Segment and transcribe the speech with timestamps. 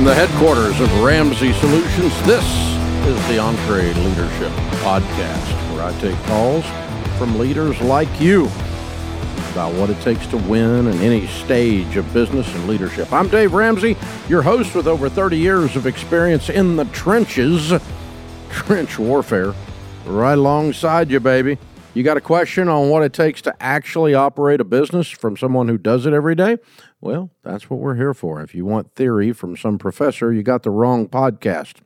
[0.00, 2.42] From the headquarters of Ramsey Solutions, this
[3.06, 4.48] is the EntreLeadership
[4.80, 6.64] Podcast, where I take calls
[7.18, 8.46] from leaders like you
[9.50, 13.12] about what it takes to win in any stage of business and leadership.
[13.12, 13.94] I'm Dave Ramsey,
[14.26, 17.70] your host with over 30 years of experience in the trenches,
[18.48, 19.52] trench warfare,
[20.06, 21.58] right alongside you, baby.
[21.92, 25.66] You got a question on what it takes to actually operate a business from someone
[25.66, 26.58] who does it every day?
[27.00, 28.40] Well, that's what we're here for.
[28.42, 31.78] If you want theory from some professor, you got the wrong podcast.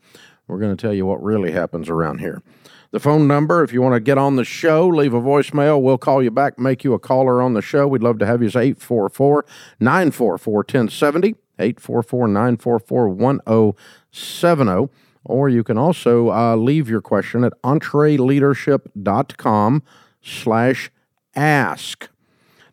[0.46, 2.42] We're going to tell you what really happens around here.
[2.90, 5.80] The phone number, if you want to get on the show, leave a voicemail.
[5.80, 7.88] We'll call you back, make you a caller on the show.
[7.88, 8.48] We'd love to have you.
[8.48, 9.46] It's 844
[9.80, 14.90] 944 1070, 844 944 1070.
[15.24, 19.82] Or you can also uh, leave your question at entreleadership.com
[20.22, 20.90] slash
[21.34, 22.08] ask.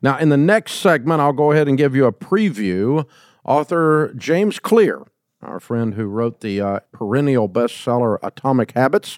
[0.01, 3.05] Now, in the next segment, I'll go ahead and give you a preview.
[3.45, 5.03] Author James Clear,
[5.41, 9.17] our friend who wrote the uh, perennial bestseller Atomic Habits,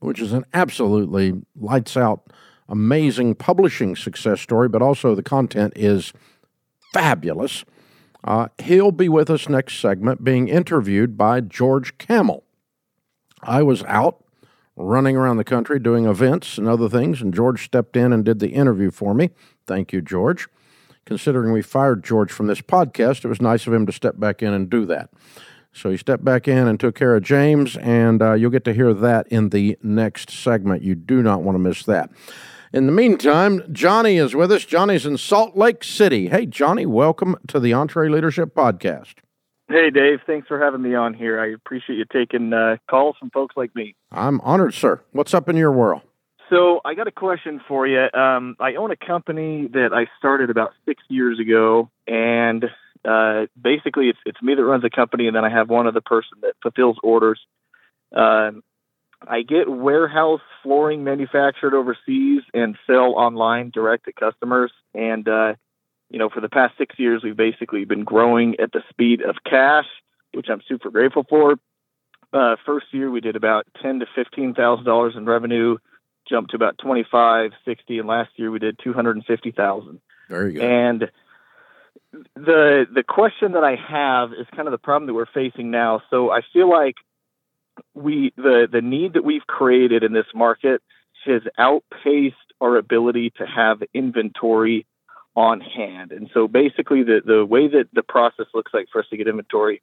[0.00, 2.32] which is an absolutely lights out,
[2.68, 6.12] amazing publishing success story, but also the content is
[6.92, 7.64] fabulous.
[8.24, 12.42] Uh, he'll be with us next segment, being interviewed by George Kamel.
[13.42, 14.22] I was out
[14.76, 18.38] running around the country doing events and other things, and George stepped in and did
[18.38, 19.30] the interview for me.
[19.66, 20.48] Thank you, George.
[21.04, 24.42] Considering we fired George from this podcast, it was nice of him to step back
[24.42, 25.10] in and do that.
[25.72, 28.74] So he stepped back in and took care of James, and uh, you'll get to
[28.74, 30.82] hear that in the next segment.
[30.82, 32.10] You do not want to miss that.
[32.72, 34.64] In the meantime, Johnny is with us.
[34.64, 36.28] Johnny's in Salt Lake City.
[36.28, 39.16] Hey, Johnny, welcome to the EntreLeadership Podcast.
[39.68, 40.20] Hey, Dave.
[40.26, 41.40] Thanks for having me on here.
[41.40, 43.96] I appreciate you taking uh, calls from folks like me.
[44.12, 45.02] I'm honored, sir.
[45.10, 46.02] What's up in your world?
[46.48, 48.06] So, I got a question for you.
[48.14, 52.66] Um, I own a company that I started about six years ago, and
[53.04, 56.00] uh, basically, it's it's me that runs the company, and then I have one other
[56.00, 57.40] person that fulfills orders.
[58.14, 58.62] Um,
[59.26, 65.54] I get warehouse flooring manufactured overseas and sell online direct to customers, and uh,
[66.10, 69.36] you know, for the past six years, we've basically been growing at the speed of
[69.44, 69.86] cash,
[70.32, 71.56] which I'm super grateful for.
[72.32, 75.76] Uh, first year, we did about ten to fifteen thousand dollars in revenue,
[76.28, 79.52] jumped to about twenty five, sixty, and last year we did two hundred and fifty
[79.52, 80.00] thousand.
[80.28, 80.62] Very good.
[80.62, 81.10] And
[82.34, 86.02] the the question that I have is kind of the problem that we're facing now.
[86.10, 86.96] So I feel like
[87.94, 90.82] we the the need that we've created in this market
[91.24, 94.86] has outpaced our ability to have inventory
[95.36, 96.12] on hand.
[96.12, 99.28] And so basically the, the way that the process looks like for us to get
[99.28, 99.82] inventory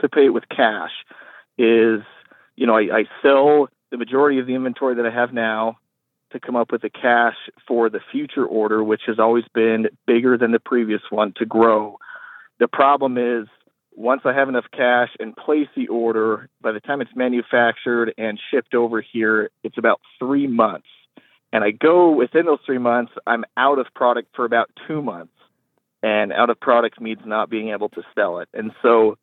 [0.00, 0.92] to pay it with cash
[1.58, 2.00] is,
[2.56, 5.78] you know, I, I sell the majority of the inventory that I have now
[6.30, 7.36] to come up with the cash
[7.66, 11.98] for the future order, which has always been bigger than the previous one to grow.
[12.60, 13.48] The problem is
[13.96, 18.38] once I have enough cash and place the order, by the time it's manufactured and
[18.50, 20.86] shipped over here, it's about three months
[21.52, 25.32] and I go within those three months, I'm out of product for about two months.
[26.02, 28.48] And out of product means not being able to sell it.
[28.54, 29.18] And so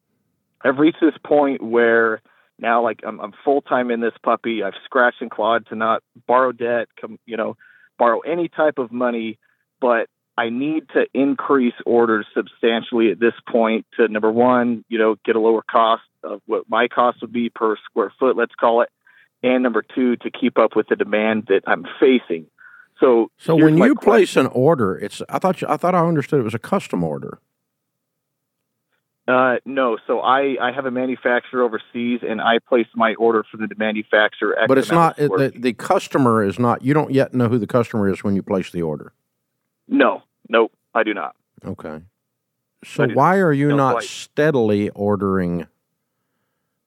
[0.61, 2.21] I've reached this point where
[2.59, 4.63] now, like, I'm, I'm full time in this puppy.
[4.63, 7.55] I've scratched and clawed to not borrow debt, come, you know,
[7.97, 9.39] borrow any type of money,
[9.79, 15.15] but I need to increase orders substantially at this point to number one, you know,
[15.23, 18.81] get a lower cost of what my cost would be per square foot, let's call
[18.81, 18.89] it,
[19.43, 22.47] and number two to keep up with the demand that I'm facing.
[22.99, 24.11] So, so when you question.
[24.11, 27.03] place an order, it's I thought you, I thought I understood it was a custom
[27.03, 27.39] order.
[29.27, 33.57] Uh, no, so I, I have a manufacturer overseas, and I place my order for
[33.57, 34.57] the manufacturer.
[34.57, 36.83] X but it's not the, the customer is not.
[36.83, 39.13] You don't yet know who the customer is when you place the order.
[39.87, 41.35] No, no, I do not.
[41.65, 42.01] Okay.
[42.83, 45.65] So why are you no, not steadily ordering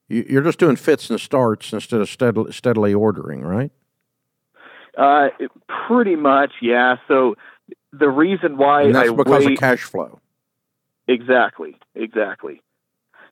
[0.09, 3.71] you're just doing fits and starts instead of steadily, steadily ordering, right?
[4.97, 5.29] Uh,
[5.87, 6.97] pretty much, yeah.
[7.07, 7.37] So
[7.93, 10.21] the reason why and that's I because wait, of cash flow.
[11.07, 12.63] Exactly, exactly.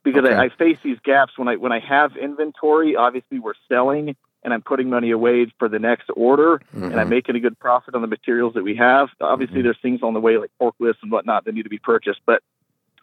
[0.04, 0.34] Because okay.
[0.34, 2.94] I, I face these gaps when I when I have inventory.
[2.94, 4.14] Obviously, we're selling,
[4.44, 6.84] and I'm putting money away for the next order, mm-hmm.
[6.84, 9.08] and I'm making a good profit on the materials that we have.
[9.20, 9.64] Obviously, mm-hmm.
[9.64, 12.20] there's things on the way like forklifts and whatnot that need to be purchased.
[12.24, 12.42] But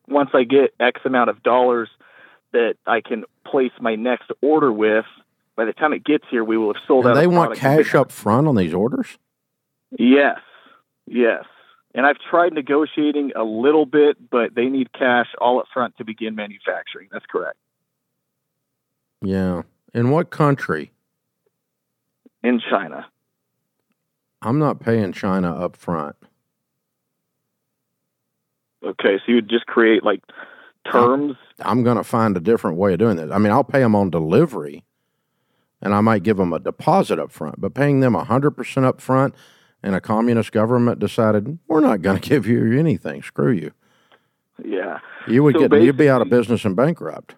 [0.07, 1.89] once I get X amount of dollars
[2.53, 5.05] that I can place my next order with.
[5.55, 7.19] By the time it gets here, we will have sold and out.
[7.19, 9.17] They want cash up front on these orders.
[9.99, 10.39] Yes,
[11.05, 11.43] yes.
[11.93, 16.05] And I've tried negotiating a little bit, but they need cash all up front to
[16.05, 17.09] begin manufacturing.
[17.11, 17.57] That's correct.
[19.21, 19.61] Yeah.
[19.93, 20.91] In what country?
[22.43, 23.05] In China.
[24.41, 26.15] I'm not paying China up front.
[28.83, 30.21] Okay, so you would just create like
[30.91, 31.35] terms.
[31.59, 33.31] I'm going to find a different way of doing this.
[33.31, 34.83] I mean, I'll pay them on delivery,
[35.81, 39.35] and I might give them a deposit up front, but paying them 100% up front
[39.81, 43.21] and a communist government decided we're not going to give you anything.
[43.21, 43.71] Screw you.
[44.63, 44.99] Yeah.
[45.27, 47.35] You would So get you'd be out of business and bankrupt.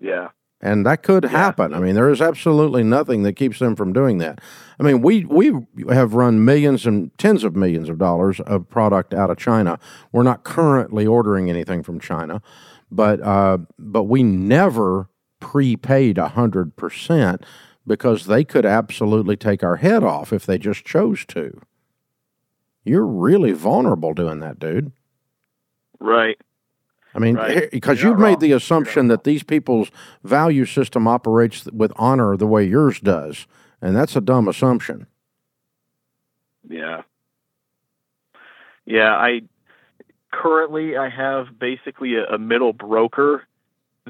[0.00, 0.28] Yeah.
[0.62, 1.72] And that could happen.
[1.72, 4.40] I mean, there is absolutely nothing that keeps them from doing that.
[4.78, 5.52] I mean, we we
[5.88, 9.78] have run millions and tens of millions of dollars of product out of China.
[10.12, 12.42] We're not currently ordering anything from China,
[12.90, 15.08] but uh, but we never
[15.40, 17.42] prepaid hundred percent
[17.86, 21.58] because they could absolutely take our head off if they just chose to.
[22.84, 24.92] You're really vulnerable doing that, dude.
[25.98, 26.38] Right.
[27.14, 27.70] I mean, Right.
[27.70, 28.38] because you've made wrong.
[28.38, 29.90] the assumption that these people's
[30.22, 33.46] value system operates with honor the way yours does,
[33.82, 35.06] and that's a dumb assumption.
[36.68, 37.02] Yeah.
[38.86, 39.42] Yeah, I
[40.32, 43.44] currently I have basically a, a middle broker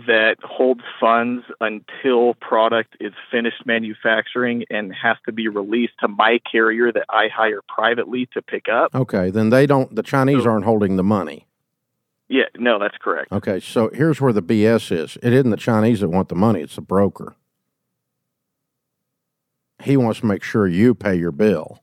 [0.07, 6.39] that holds funds until product is finished manufacturing and has to be released to my
[6.51, 8.95] carrier that I hire privately to pick up.
[8.95, 9.95] Okay, then they don't.
[9.95, 11.47] The Chinese aren't holding the money.
[12.33, 13.33] Yeah, no, that's correct.
[13.33, 15.19] Okay, so here's where the BS is.
[15.21, 17.35] It isn't the Chinese that want the money; it's the broker.
[19.83, 21.83] He wants to make sure you pay your bill,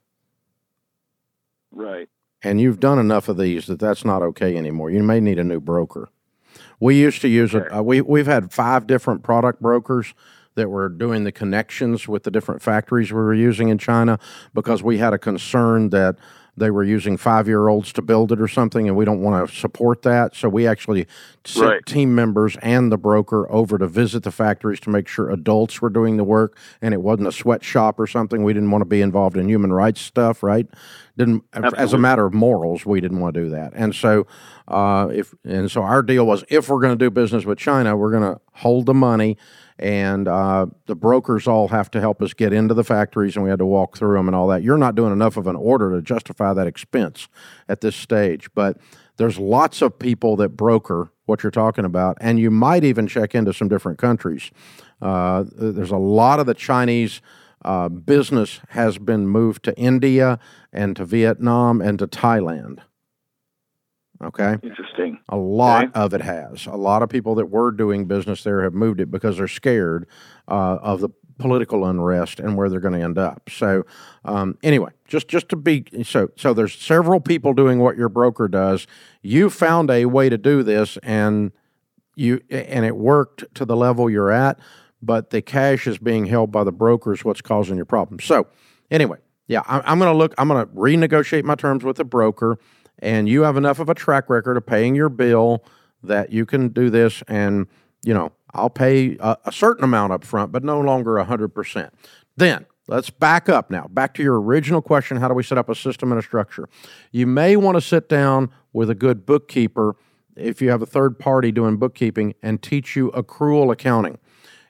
[1.71, 2.07] Right.
[2.41, 4.89] and you've done enough of these that that's not okay anymore.
[4.89, 6.07] You may need a new broker.
[6.79, 7.63] We used to use it.
[7.63, 7.75] Sure.
[7.75, 10.13] Uh, we we've had five different product brokers
[10.55, 14.17] that were doing the connections with the different factories we were using in China
[14.53, 16.15] because we had a concern that
[16.57, 19.47] they were using five year olds to build it or something, and we don't want
[19.47, 20.35] to support that.
[20.35, 21.05] So we actually
[21.45, 21.85] sent Right.
[21.85, 25.89] team members and the broker over to visit the factories to make sure adults were
[25.89, 28.43] doing the work and it wasn't a sweatshop or something.
[28.43, 30.67] We didn't want to be involved in human rights stuff, right?
[31.17, 33.73] Didn't as a matter of morals, we didn't want to do that.
[33.75, 34.27] And so,
[34.67, 37.97] uh, if and so our deal was if we're going to do business with China,
[37.97, 39.35] we're going to hold the money,
[39.79, 43.49] and uh, the brokers all have to help us get into the factories, and we
[43.49, 44.61] had to walk through them and all that.
[44.61, 47.27] You're not doing enough of an order to justify that expense
[47.67, 48.77] at this stage, but
[49.17, 53.33] there's lots of people that broker what you're talking about, and you might even check
[53.33, 54.51] into some different countries.
[55.01, 57.21] Uh, there's a lot of the Chinese
[57.65, 60.39] uh, business has been moved to India
[60.71, 62.79] and to Vietnam and to Thailand.
[64.23, 64.57] Okay.
[64.63, 65.19] Interesting.
[65.29, 65.91] A lot Okay.
[65.99, 66.65] of it has.
[66.65, 70.07] A lot of people that were doing business there have moved it because they're scared
[70.47, 73.47] uh, of the political unrest and where they're going to end up.
[73.47, 73.85] So,
[74.25, 78.47] um, anyway, just just to be so so, there's several people doing what your broker
[78.47, 78.87] does.
[79.21, 81.51] You found a way to do this, and
[82.15, 84.57] you and it worked to the level you're at.
[85.01, 88.19] But the cash is being held by the broker is What's causing your problem?
[88.19, 88.47] So,
[88.89, 89.17] anyway,
[89.47, 90.33] yeah, I, I'm going to look.
[90.37, 92.57] I'm going to renegotiate my terms with the broker
[92.99, 95.63] and you have enough of a track record of paying your bill
[96.03, 97.67] that you can do this and
[98.03, 101.89] you know i'll pay a, a certain amount up front but no longer 100%
[102.35, 105.69] then let's back up now back to your original question how do we set up
[105.69, 106.67] a system and a structure
[107.11, 109.95] you may want to sit down with a good bookkeeper
[110.35, 114.17] if you have a third party doing bookkeeping and teach you accrual accounting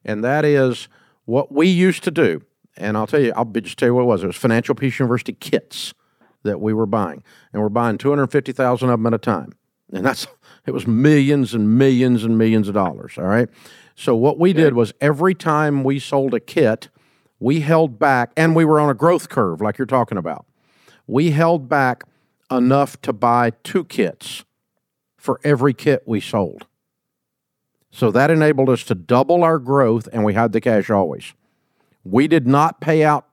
[0.08, 0.88] and that is
[1.26, 2.42] what we used to do
[2.76, 4.98] and i'll tell you i'll just tell you what it was it was financial peace
[4.98, 5.94] university kits
[6.48, 9.20] that we were buying, and we're buying two hundred fifty thousand of them at a
[9.20, 9.54] time,
[9.94, 10.26] and that's
[10.66, 13.18] it was millions and millions and millions of dollars.
[13.18, 13.50] All right,
[13.96, 16.90] so what we did was every time we sold a kit,
[17.40, 20.46] we held back, and we were on a growth curve like you're talking about.
[21.06, 22.04] We held back
[22.50, 24.44] enough to buy two kits
[25.18, 26.66] for every kit we sold.
[27.98, 31.34] So that enabled us to double our growth, and we had the cash always.
[32.04, 33.26] We did not pay out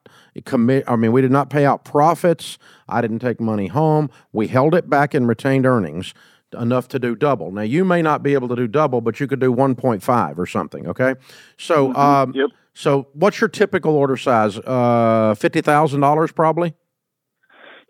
[0.47, 0.85] commit.
[0.89, 2.57] I mean, we did not pay out profits.
[2.89, 4.09] I didn't take money home.
[4.33, 6.15] We held it back in retained earnings
[6.59, 7.53] enough to do double.
[7.53, 10.47] Now you may not be able to do double, but you could do 1.5 or
[10.47, 10.89] something.
[10.89, 11.15] Okay,
[11.59, 12.49] so um, Yep.
[12.73, 14.57] so what's your typical order size?
[14.59, 16.73] Uh, fifty thousand dollars, probably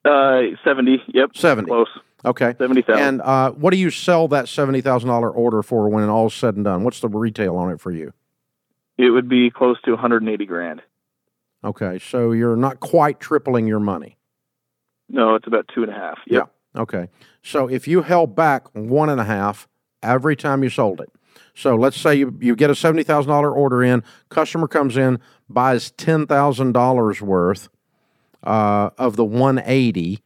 [0.05, 1.01] Uh, seventy.
[1.07, 1.37] Yep.
[1.37, 1.69] seventy.
[1.69, 1.87] Close.
[2.25, 3.03] Okay, Seventy thousand.
[3.05, 6.55] and uh, what do you sell that seventy thousand dollar order for when all's said
[6.57, 6.83] and done?
[6.85, 8.13] What's the retail on it for you?
[8.97, 10.81] It would be close to 180 grand.
[11.65, 14.17] Okay, so you're not quite tripling your money.
[15.09, 16.19] No, it's about two and a half.
[16.27, 16.51] Yep.
[16.77, 17.09] Okay.
[17.43, 19.67] So if you held back one and a half
[20.03, 21.11] every time you sold it,
[21.55, 27.21] so let's say you, you get a $70,000 order in, customer comes in, buys $10,000
[27.21, 27.69] worth
[28.43, 30.21] uh, of the 180,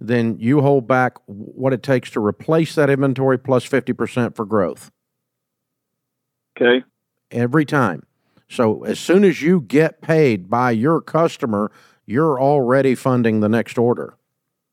[0.00, 4.90] then you hold back what it takes to replace that inventory plus 50% for growth
[6.56, 6.84] Okay.
[7.30, 8.04] every time.
[8.48, 11.70] So as soon as you get paid by your customer,
[12.06, 14.14] you're already funding the next order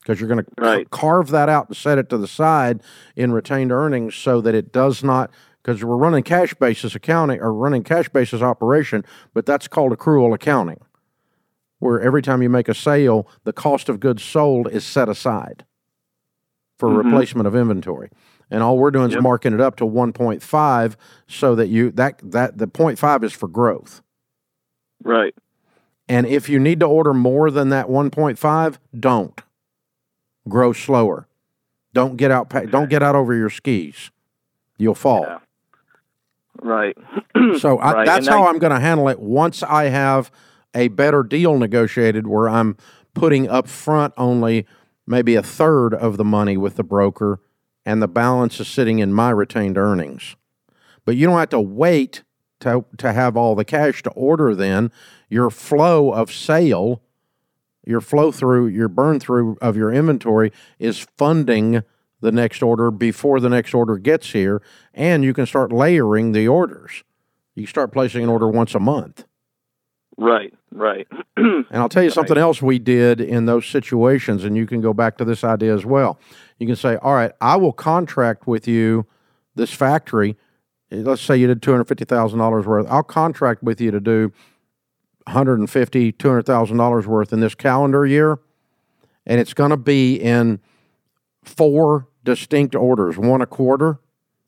[0.01, 2.81] because you're going to carve that out and set it to the side
[3.15, 7.51] in retained earnings so that it does not because we're running cash basis accounting or
[7.51, 9.03] running cash basis operation,
[9.33, 10.79] but that's called accrual accounting,
[11.79, 15.65] where every time you make a sale, the cost of goods sold is set aside
[16.77, 17.03] for Mhm.
[17.05, 18.09] replacement of inventory.
[18.51, 20.95] And all we're doing is marking it up to 1.5
[21.27, 24.01] so that you that that the 0.5 is for growth.
[25.03, 25.33] Right.
[26.07, 29.41] And if you need to order more than that 1.5, don't.
[30.47, 31.27] Grow slower.
[31.93, 34.11] Don't get out don't get out over your skis.
[34.77, 35.23] You'll fall.
[35.27, 35.39] Yeah.
[36.61, 36.97] Right.
[37.59, 40.31] So I, Right, that's and how I- I'm going to handle it once I have
[40.75, 42.77] a better deal negotiated where I'm
[43.13, 44.67] putting up front only
[45.07, 47.39] maybe a third of the money with the broker
[47.85, 50.35] and the balance is sitting in my retained earnings.
[51.05, 52.23] But you don't have to wait
[52.61, 54.91] to to have all the cash to order then.
[55.29, 57.01] Your flow of sale,
[57.85, 61.83] your flow through, your burn through of your inventory is funding
[62.21, 64.61] the next order before the next order gets here
[64.93, 67.03] and you can start layering the orders.
[67.53, 69.25] You start placing an order once a month.
[70.17, 70.53] Right.
[70.71, 71.07] Right.
[71.37, 74.93] And I'll tell you something else we did in those situations, and you can go
[74.93, 76.19] back to this idea as well.
[76.59, 79.05] You can say, All right, I will contract with you
[79.55, 80.37] this factory.
[80.91, 82.87] Let's say you did $250,000 worth.
[82.89, 84.31] I'll contract with you to do
[85.27, 88.39] $150,000, $200,000 worth in this calendar year.
[89.25, 90.59] And it's going to be in
[91.43, 93.99] four distinct orders, one a quarter,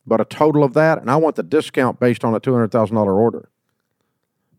[0.06, 1.00] but a total of that.
[1.00, 3.50] And I want the discount based on a $200,000 order.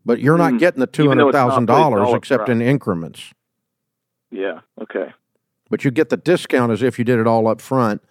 [0.09, 0.59] But you're not Mm.
[0.59, 2.61] getting the two hundred thousand dollars except front.
[2.63, 3.31] in increments.
[4.31, 4.61] yeah.
[4.81, 5.13] Okay.
[5.69, 8.01] But you get the discount as if you did it all up front,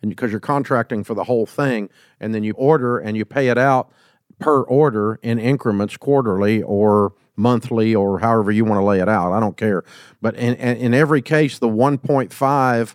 [0.00, 1.88] and because you're contracting for the whole thing,
[2.20, 3.90] and then you order and you pay it out
[4.38, 9.32] per order in increments, quarterly or monthly or however you want to lay it out.
[9.32, 9.82] I don't care.
[10.22, 12.94] But in in, in every case, the 1.5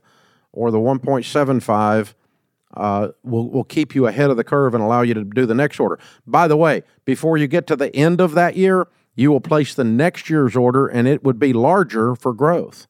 [0.53, 2.13] or the 1.75
[2.75, 5.55] uh, will will keep you ahead of the curve and allow you to do the
[5.55, 5.99] next order.
[6.25, 9.73] By the way, before you get to the end of that year, you will place
[9.73, 12.87] the next year's order, and it would be larger for growth.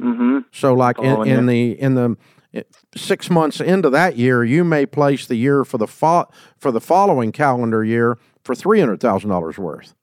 [0.00, 0.38] Mm-hmm.
[0.50, 2.16] So, like in, in the in the
[2.54, 2.62] eh,
[2.96, 6.80] six months into that year, you may place the year for the fo- for the
[6.80, 9.94] following calendar year for three hundred thousand dollars worth,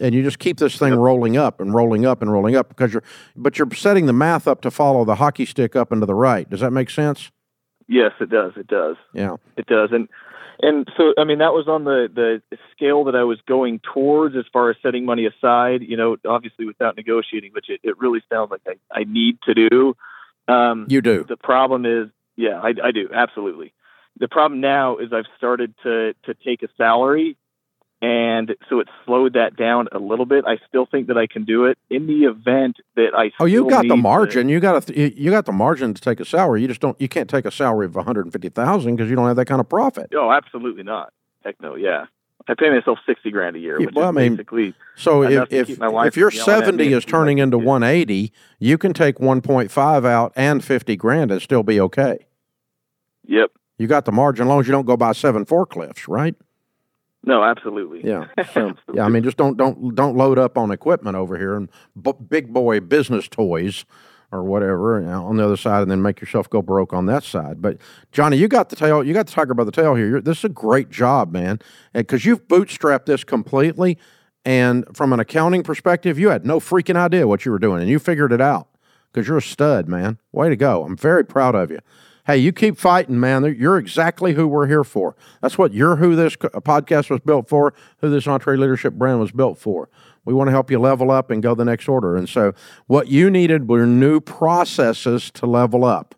[0.00, 0.98] and you just keep this thing Yep.
[0.98, 3.02] rolling up and rolling up and rolling up because you're
[3.36, 6.14] but you're setting the math up to follow the hockey stick up and to the
[6.14, 6.48] right.
[6.48, 7.30] Does that make sense?
[7.88, 8.52] Yes, it does.
[8.56, 8.96] It does.
[9.14, 9.36] Yeah.
[9.56, 9.90] It does.
[9.92, 10.08] And
[10.60, 14.36] and so I mean that was on the the scale that I was going towards
[14.36, 15.82] as far as setting money aside.
[15.82, 19.54] You know, obviously without negotiating, which it, it really sounds like I, I need to
[19.54, 19.96] do.
[20.52, 21.24] Um, You do.
[21.28, 23.72] the problem is, yeah, I, I do absolutely.
[24.18, 27.36] The problem now is I've started to to take a salary,
[28.00, 30.44] and so it slowed that down a little bit.
[30.46, 33.32] I still think that I can do it in the event that I.
[33.40, 34.48] Oh, you got the need to- margin.
[34.48, 36.62] You got a th- you got the margin to take a salary.
[36.62, 37.00] You just don't.
[37.00, 39.36] You can't take a salary of one hundred and fifty thousand because you don't have
[39.36, 40.12] that kind of profit.
[40.14, 41.12] Oh, absolutely not.
[41.44, 41.74] Heck no.
[41.74, 42.06] Yeah,
[42.46, 45.68] I pay myself sixty grand a year, Yeah, well, I mean, basically So if if,
[45.70, 49.18] if your from yelling at me seventy is turning into one eighty, you can take
[49.18, 52.26] one point five out and fifty grand and still be okay.
[53.26, 53.50] yep.
[53.76, 56.34] You got the margin as long as you don't go buy seven forklifts, right?
[57.24, 58.02] No, absolutely.
[58.04, 58.26] Yeah.
[58.54, 59.04] So, yeah.
[59.04, 61.68] I mean, just don't don't don't load up on equipment over here and
[62.00, 63.84] b- big boy business toys
[64.30, 67.06] or whatever you know, on the other side, and then make yourself go broke on
[67.06, 67.62] that side.
[67.62, 67.78] But
[68.12, 69.02] Johnny, you got the tail.
[69.02, 70.08] You got the tiger by the tail here.
[70.08, 71.60] You're, this is a great job, man,
[71.92, 73.98] because you've bootstrapped this completely.
[74.44, 77.90] And from an accounting perspective, you had no freaking idea what you were doing, and
[77.90, 78.68] you figured it out
[79.12, 80.18] because you're a stud, man.
[80.32, 80.84] Way to go!
[80.84, 81.80] I'm very proud of you.
[82.28, 83.42] Hey, you keep fighting, man.
[83.58, 85.16] You're exactly who we're here for.
[85.40, 89.56] That's what you're who this podcast was built for, who this EntreLeadership brand was built
[89.56, 89.88] for.
[90.26, 92.16] We want to help you level up and go the next order.
[92.16, 92.52] And so,
[92.86, 96.14] what you needed were new processes to level up.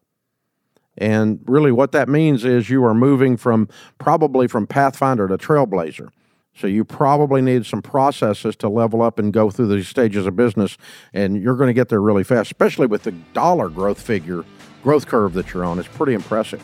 [0.98, 6.08] And really, what that means is you are moving from probably from Pathfinder to Trailblazer.
[6.56, 10.34] So you probably need some processes to level up and go through these stages of
[10.34, 10.76] business,
[11.14, 14.44] and you're going to get there really fast, especially with the dollar growth figure,
[14.82, 15.78] growth curve that you're on.
[15.78, 16.62] It's pretty impressive.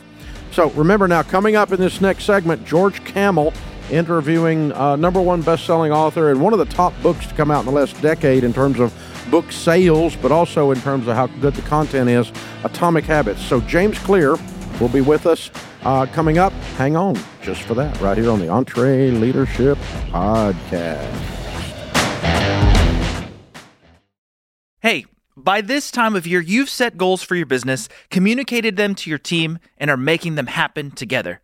[0.53, 3.53] So remember now, coming up in this next segment, George Kamel
[3.91, 7.61] interviewing uh, number one best-selling author and one of the top books to come out
[7.61, 8.93] in the last decade in terms of
[9.31, 12.33] book sales, but also in terms of how good the content is,
[12.65, 13.43] Atomic Habits.
[13.43, 14.37] So James Clear
[14.81, 15.51] will be with us
[15.85, 16.53] uh, coming up.
[16.77, 19.77] Hang on just for that, right here on the EntreLeadership
[20.11, 21.33] Podcast.
[24.81, 25.05] Hey,
[25.47, 29.19] by this time of year, you've set goals for your business, communicated them to your
[29.21, 31.41] team, and are making them happen together.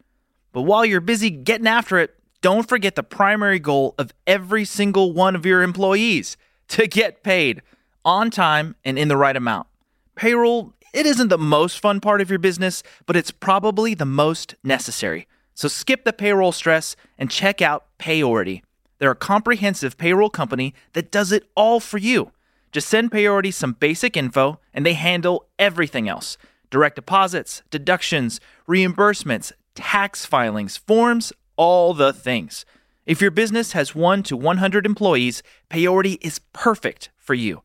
[0.51, 5.13] But while you're busy getting after it, don't forget the primary goal of every single
[5.13, 7.63] one of your employees to get paid.
[8.05, 9.69] on time and in the right amount.
[10.17, 14.57] Payroll, it isn't the most fun part of your business, but it's probably the most
[14.65, 15.29] necessary.
[15.55, 18.63] So skip the payroll stress and check out Payority.
[18.99, 22.33] They're a comprehensive payroll company that does it all for you.
[22.73, 26.39] Just send Payority some basic info and they handle everything else
[26.71, 32.65] direct deposits, deductions, reimbursements, tax filings, forms, all the things.
[33.05, 37.63] If your business has 1 to 100 employees, Payority is perfect for you.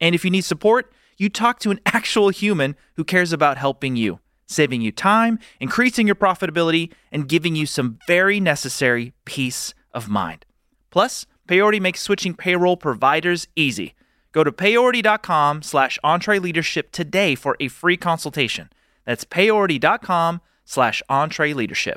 [0.00, 3.94] And if you need support, you talk to an actual human who cares about helping
[3.94, 10.08] you, saving you time, increasing your profitability, and giving you some very necessary peace of
[10.08, 10.44] mind.
[10.90, 13.94] Plus, Payority makes switching payroll providers easy.
[14.38, 18.70] Go to payority.com slash entreleadership today for a free consultation.
[19.04, 21.96] That's payority.com slash entreleadership.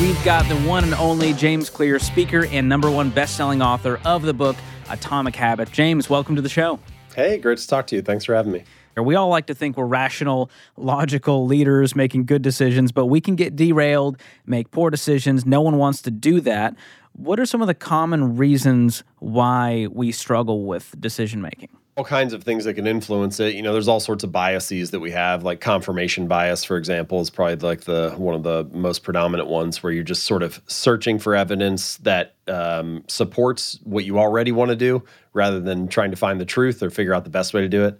[0.00, 4.22] We've got the one and only James Clear, speaker and number one best-selling author of
[4.22, 4.56] the book
[4.88, 5.70] Atomic Habit.
[5.70, 6.80] James, welcome to the show.
[7.16, 8.02] Hey, great to talk to you.
[8.02, 8.62] Thanks for having me.
[8.94, 13.36] We all like to think we're rational, logical leaders making good decisions, but we can
[13.36, 15.46] get derailed, make poor decisions.
[15.46, 16.76] No one wants to do that.
[17.14, 21.70] What are some of the common reasons why we struggle with decision making?
[21.96, 23.54] All kinds of things that can influence it.
[23.54, 27.22] You know, there's all sorts of biases that we have, like confirmation bias, for example,
[27.22, 30.60] is probably like the one of the most predominant ones, where you're just sort of
[30.66, 36.10] searching for evidence that um, supports what you already want to do, rather than trying
[36.10, 37.98] to find the truth or figure out the best way to do it.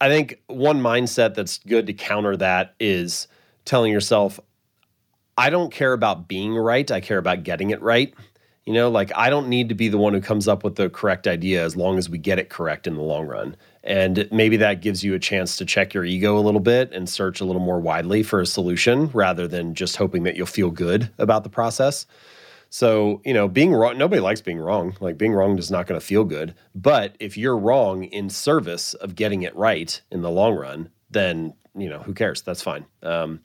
[0.00, 3.26] I think one mindset that's good to counter that is
[3.64, 4.38] telling yourself,
[5.36, 6.88] I don't care about being right.
[6.88, 8.14] I care about getting it right.
[8.68, 10.90] You know, like I don't need to be the one who comes up with the
[10.90, 13.56] correct idea as long as we get it correct in the long run.
[13.82, 17.08] And maybe that gives you a chance to check your ego a little bit and
[17.08, 20.70] search a little more widely for a solution rather than just hoping that you'll feel
[20.70, 22.04] good about the process.
[22.68, 24.94] So, you know, being wrong, nobody likes being wrong.
[25.00, 26.54] Like being wrong is not going to feel good.
[26.74, 31.54] But if you're wrong in service of getting it right in the long run, then,
[31.74, 32.42] you know, who cares?
[32.42, 32.84] That's fine.
[33.02, 33.40] Um,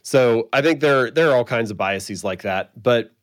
[0.00, 2.82] so I think there, there are all kinds of biases like that.
[2.82, 3.13] But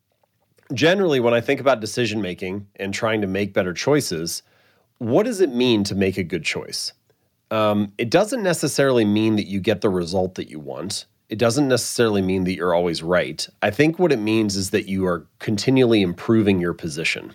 [0.72, 4.42] generally, when I think about decision making and trying to make better choices,
[4.98, 6.92] what does it mean to make a good choice?
[7.50, 11.66] Um, it doesn't necessarily mean that you get the result that you want it doesn't
[11.66, 13.48] necessarily mean that you're always right.
[13.62, 17.32] I think what it means is that you are continually improving your position.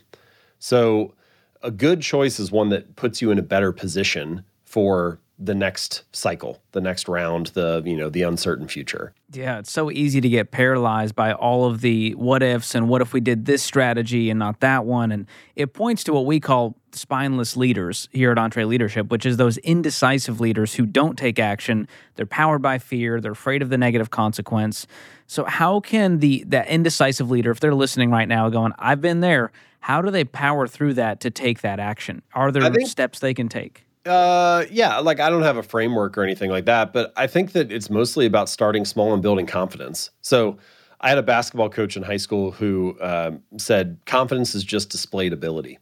[0.60, 1.16] So,
[1.64, 6.04] a good choice is one that puts you in a better position for the next
[6.12, 9.16] cycle, the next round, the you know the uncertain future.
[9.34, 13.02] Yeah, it's so easy to get paralyzed by all of the what ifs and what
[13.02, 16.40] if we did this strategy and not that one, and it points to what we
[16.40, 21.90] call spineless leaders here at EntreLeadership, which is those indecisive leaders who don't take action.
[22.16, 23.20] They're powered by fear.
[23.20, 24.88] They're afraid of the negative consequence.
[25.28, 29.20] So how can the that indecisive leader, if they're listening right now, going, "I've been
[29.20, 32.22] there," how do they power through that to take that action?
[32.34, 33.84] Are there think- steps they can take?
[34.08, 37.52] Uh, yeah, like I don't have a framework or anything like that, but I think
[37.52, 40.12] that it's mostly about starting small and building confidence.
[40.22, 40.58] So
[41.02, 45.34] I had a basketball coach in high school who um, said confidence is just displayed
[45.34, 45.80] ability.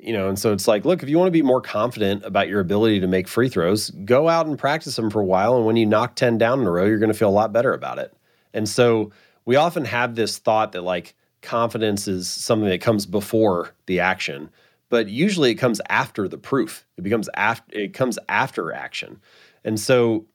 [0.00, 2.46] You know, and so it's like, look, if you want to be more confident about
[2.46, 5.56] your ability to make free throws, go out and practice them for a while.
[5.56, 7.52] And when you knock 10 down in a row, you're going to feel a lot
[7.52, 8.16] better about it.
[8.54, 9.10] And so
[9.44, 14.50] we often have this thought that like confidence is something that comes before the action
[14.88, 16.86] but usually it comes after the proof.
[16.96, 19.20] It becomes after it comes after action.
[19.64, 20.26] And so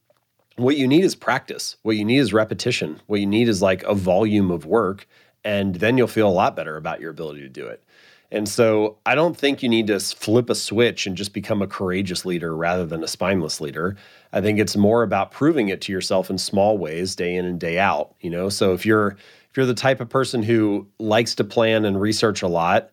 [0.56, 1.78] what you need is practice.
[1.82, 3.02] What you need is repetition.
[3.08, 5.08] What you need is like a volume of work
[5.44, 7.84] and then you'll feel a lot better about your ability to do it.
[8.32, 11.68] And so I don't think you need to flip a switch and just become a
[11.68, 13.96] courageous leader rather than a spineless leader.
[14.32, 17.60] I think it's more about proving it to yourself in small ways day in and
[17.60, 18.50] day out, you know?
[18.50, 19.18] So if you're
[19.52, 22.90] if you're the type of person who likes to plan and research a lot,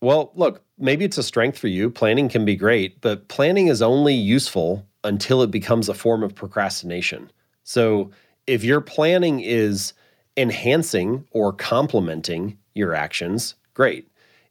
[0.00, 1.90] well, look, maybe it's a strength for you.
[1.90, 6.34] Planning can be great, but planning is only useful until it becomes a form of
[6.34, 7.30] procrastination.
[7.64, 8.10] So
[8.46, 9.92] if your planning is
[10.36, 14.08] enhancing or complementing your actions, great.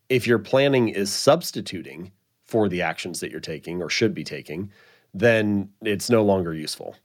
[0.10, 2.12] If your planning is substituting
[2.46, 4.72] for the actions that you're taking or should be taking,
[5.14, 6.96] then it's no longer useful.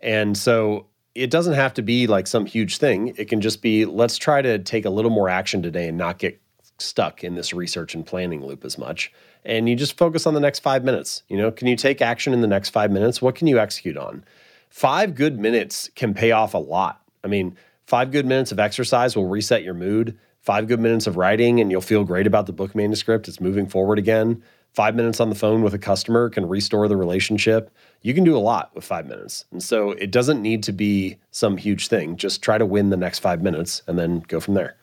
[0.00, 3.14] And so it doesn't have to be like some huge thing.
[3.16, 6.18] It can just be let's try to take a little more action today and not
[6.18, 6.40] get
[6.78, 9.12] stuck in this research and planning loop as much.
[9.44, 11.22] And you just focus on the next 5 minutes.
[11.28, 13.22] You know can you take action in the next 5 minutes?
[13.22, 14.24] What can you execute on?
[14.70, 17.00] 5 good minutes can pay off a lot.
[17.22, 17.56] I mean
[17.86, 20.18] 5 good minutes of exercise will reset your mood.
[20.40, 23.28] 5 good minutes of writing and you'll feel great about the book manuscript.
[23.28, 24.42] It's moving forward again.
[24.72, 27.70] 5 minutes on the phone with a customer can restore the relationship.
[28.02, 29.44] You can do a lot with 5 minutes.
[29.52, 32.16] And so it doesn't need to be some huge thing.
[32.16, 34.76] Just try to win the next 5 minutes and then go from there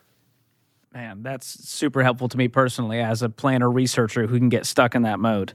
[0.94, 4.94] Man, that's super helpful to me personally as a planner researcher who can get stuck
[4.94, 5.54] in that mode.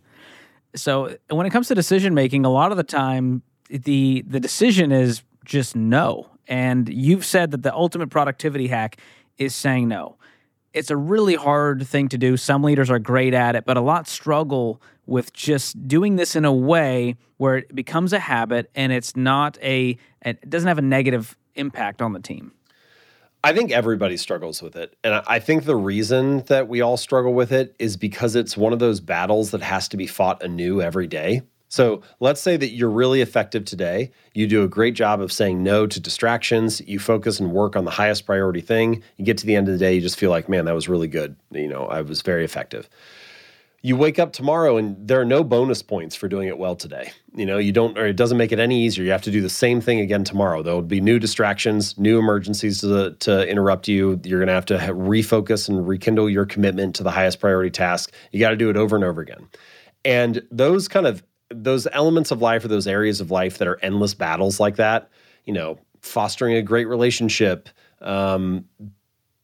[0.74, 4.92] So when it comes to decision making, a lot of the time the the decision
[4.92, 6.30] is just no.
[6.48, 8.98] And you've said that the ultimate productivity hack
[9.36, 10.16] is saying no.
[10.72, 12.36] It's a really hard thing to do.
[12.36, 16.44] Some leaders are great at it, but a lot struggle with just doing this in
[16.44, 20.82] a way where it becomes a habit and it's not a it doesn't have a
[20.82, 22.52] negative impact on the team.
[23.44, 24.96] I think everybody struggles with it.
[25.04, 28.72] And I think the reason that we all struggle with it is because it's one
[28.72, 31.42] of those battles that has to be fought anew every day.
[31.68, 34.12] So let's say that you're really effective today.
[34.34, 36.80] You do a great job of saying no to distractions.
[36.86, 39.02] You focus and work on the highest priority thing.
[39.16, 40.88] You get to the end of the day, you just feel like, man, that was
[40.88, 41.36] really good.
[41.50, 42.88] You know, I was very effective.
[43.86, 47.12] You wake up tomorrow and there are no bonus points for doing it well today.
[47.36, 49.04] You know, you don't, or it doesn't make it any easier.
[49.04, 50.60] You have to do the same thing again tomorrow.
[50.60, 54.20] There will be new distractions, new emergencies to, to interrupt you.
[54.24, 58.12] You're going to have to refocus and rekindle your commitment to the highest priority task.
[58.32, 59.46] You got to do it over and over again.
[60.04, 63.78] And those kind of those elements of life or those areas of life that are
[63.84, 65.10] endless battles like that,
[65.44, 67.68] you know, fostering a great relationship,
[68.00, 68.64] um,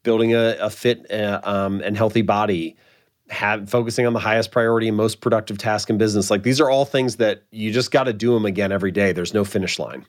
[0.03, 2.75] building a, a fit uh, um, and healthy body,
[3.33, 6.29] have focusing on the highest priority and most productive task in business.
[6.31, 9.11] Like these are all things that you just got to do them again every day.
[9.11, 10.05] There's no finish line.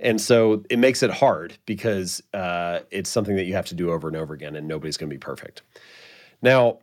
[0.00, 3.92] And so it makes it hard because uh, it's something that you have to do
[3.92, 5.62] over and over again, and nobody's going to be perfect.
[6.42, 6.78] Now,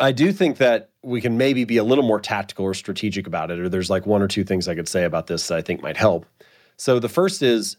[0.00, 3.50] I do think that we can maybe be a little more tactical or strategic about
[3.52, 5.62] it, or there's like one or two things I could say about this that I
[5.62, 6.26] think might help.
[6.76, 7.76] So the first is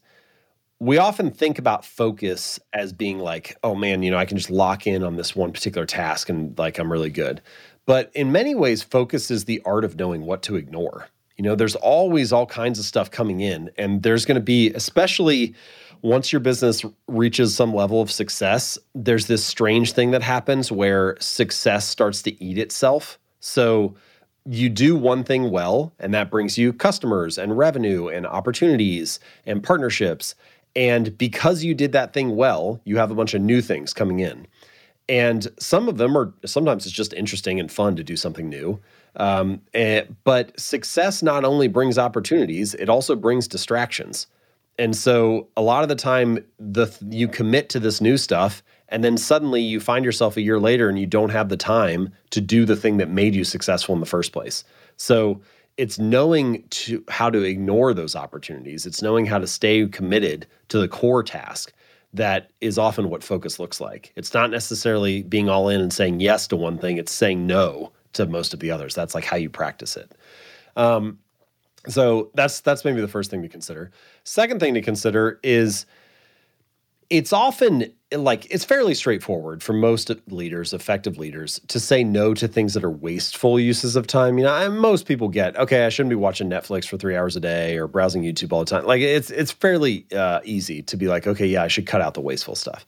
[0.79, 4.49] we often think about focus as being like, oh man, you know, I can just
[4.49, 7.41] lock in on this one particular task and like I'm really good.
[7.85, 11.07] But in many ways, focus is the art of knowing what to ignore.
[11.37, 14.71] You know, there's always all kinds of stuff coming in, and there's going to be,
[14.73, 15.55] especially
[16.03, 21.17] once your business reaches some level of success, there's this strange thing that happens where
[21.19, 23.17] success starts to eat itself.
[23.39, 23.95] So
[24.45, 29.63] you do one thing well, and that brings you customers and revenue and opportunities and
[29.63, 30.35] partnerships.
[30.75, 34.19] And because you did that thing well, you have a bunch of new things coming
[34.19, 34.47] in.
[35.09, 38.79] And some of them are sometimes it's just interesting and fun to do something new.
[39.15, 44.27] Um, and, eh, but success not only brings opportunities, it also brings distractions.
[44.79, 49.03] And so a lot of the time the you commit to this new stuff and
[49.03, 52.41] then suddenly you find yourself a year later and you don't have the time to
[52.41, 54.63] do the thing that made you successful in the first place.
[54.97, 55.41] So
[55.77, 58.85] it's knowing to how to ignore those opportunities.
[58.85, 61.73] It's knowing how to stay committed to the core task
[62.13, 64.13] that is often what focus looks like.
[64.15, 67.91] It's not necessarily being all in and saying yes to one thing, it's saying no
[68.13, 68.93] to most of the others.
[68.93, 70.13] That's like how you practice it.
[70.75, 71.17] Um,
[71.87, 73.91] so that's that's maybe the first thing to consider.
[74.23, 75.85] Second thing to consider is
[77.13, 82.47] it's often like it's fairly straightforward for most leaders, effective leaders, to say no to
[82.47, 84.39] things that are wasteful uses of time.
[84.39, 85.85] You know, most people get okay.
[85.85, 88.65] I shouldn't be watching Netflix for three hours a day or browsing YouTube all the
[88.65, 88.87] time.
[88.87, 92.15] Like it's it's fairly uh, easy to be like, okay, yeah, I should cut out
[92.15, 92.83] the wasteful stuff.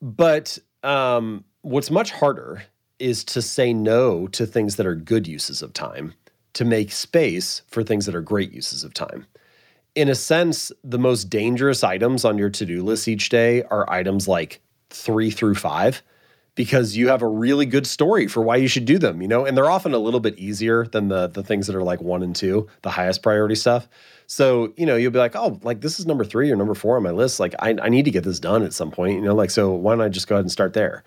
[0.00, 2.62] But um, what's much harder
[3.00, 6.14] is to say no to things that are good uses of time
[6.52, 9.26] to make space for things that are great uses of time.
[9.94, 13.88] In a sense, the most dangerous items on your to do list each day are
[13.90, 16.02] items like three through five
[16.54, 19.44] because you have a really good story for why you should do them, you know,
[19.44, 22.22] and they're often a little bit easier than the the things that are like one
[22.22, 23.88] and two, the highest priority stuff.
[24.26, 26.96] So, you know, you'll be like, oh, like this is number three or number four
[26.96, 27.40] on my list.
[27.40, 29.72] Like I, I need to get this done at some point, you know, like so
[29.72, 31.04] why don't I just go ahead and start there?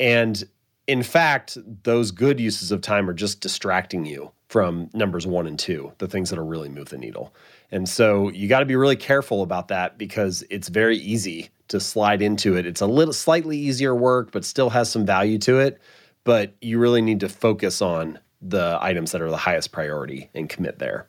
[0.00, 0.42] And
[0.86, 5.58] in fact, those good uses of time are just distracting you from numbers one and
[5.58, 7.34] two, the things that'll really move the needle.
[7.72, 11.80] And so you got to be really careful about that because it's very easy to
[11.80, 12.64] slide into it.
[12.64, 15.80] It's a little slightly easier work, but still has some value to it.
[16.22, 20.48] But you really need to focus on the items that are the highest priority and
[20.48, 21.08] commit there.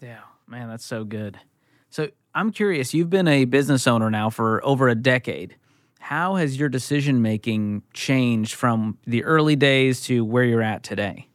[0.00, 1.40] Yeah, man, that's so good.
[1.90, 5.56] So I'm curious, you've been a business owner now for over a decade.
[5.98, 11.26] How has your decision making changed from the early days to where you're at today?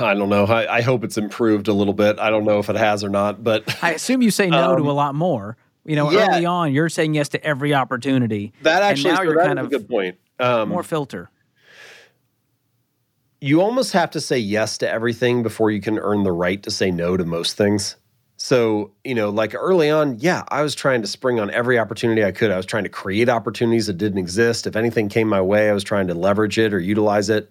[0.00, 0.44] I don't know.
[0.44, 2.18] I, I, hope it's improved a little bit.
[2.18, 4.82] I don't know if it has or not, but I assume you say no um,
[4.82, 5.56] to a lot more.
[5.84, 8.52] You know, yeah, early on, you're saying yes to every opportunity.
[8.62, 10.18] That actually, and now so you're kind of a good point.
[10.38, 11.30] Um, more filter.
[13.40, 16.70] You almost have to say yes to everything before you can earn the right to
[16.70, 17.96] say no to most things.
[18.36, 22.24] So, you know, like early on, yeah, I was trying to spring on every opportunity
[22.24, 22.50] I could.
[22.50, 24.66] I was trying to create opportunities that didn't exist.
[24.66, 27.50] If anything came my way, I was trying to leverage it or utilize it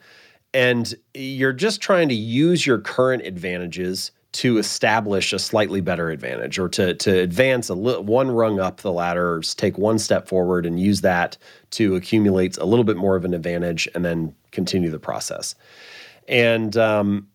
[0.53, 6.59] and you're just trying to use your current advantages to establish a slightly better advantage
[6.59, 10.65] or to to advance a li- one rung up the ladder take one step forward
[10.65, 11.38] and use that
[11.71, 15.55] to accumulate a little bit more of an advantage and then continue the process.
[16.27, 17.27] And um,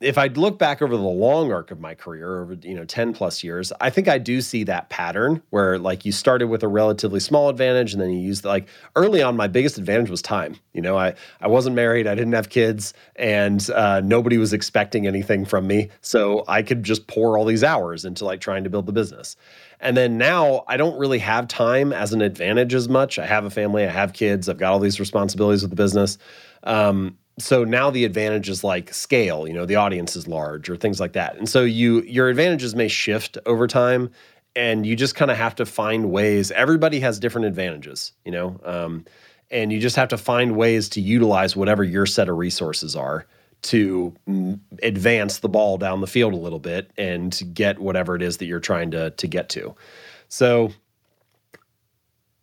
[0.00, 3.12] if I look back over the long arc of my career, over you know ten
[3.12, 6.68] plus years, I think I do see that pattern where like you started with a
[6.68, 9.36] relatively small advantage, and then you used like early on.
[9.36, 10.56] My biggest advantage was time.
[10.72, 15.06] You know, I I wasn't married, I didn't have kids, and uh, nobody was expecting
[15.06, 18.70] anything from me, so I could just pour all these hours into like trying to
[18.70, 19.36] build the business.
[19.80, 23.18] And then now I don't really have time as an advantage as much.
[23.18, 26.18] I have a family, I have kids, I've got all these responsibilities with the business.
[26.62, 30.76] Um, so now the advantage is like scale you know the audience is large or
[30.76, 31.36] things like that.
[31.36, 34.10] And so you your advantages may shift over time
[34.56, 36.50] and you just kind of have to find ways.
[36.50, 39.04] Everybody has different advantages you know um,
[39.50, 43.26] and you just have to find ways to utilize whatever your set of resources are
[43.62, 44.14] to
[44.82, 48.46] advance the ball down the field a little bit and get whatever it is that
[48.46, 49.74] you're trying to to get to.
[50.28, 50.72] So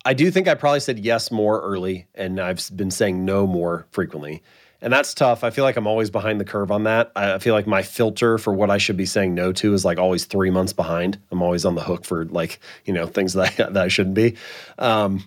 [0.04, 3.86] I do think I probably said yes more early, and I've been saying no more
[3.90, 4.42] frequently
[4.80, 5.42] and that's tough.
[5.42, 7.10] I feel like I'm always behind the curve on that.
[7.16, 9.98] I feel like my filter for what I should be saying no to is like
[9.98, 11.18] always three months behind.
[11.30, 14.14] I'm always on the hook for like you know things that I, that I shouldn't
[14.14, 14.36] be.
[14.78, 15.24] Um,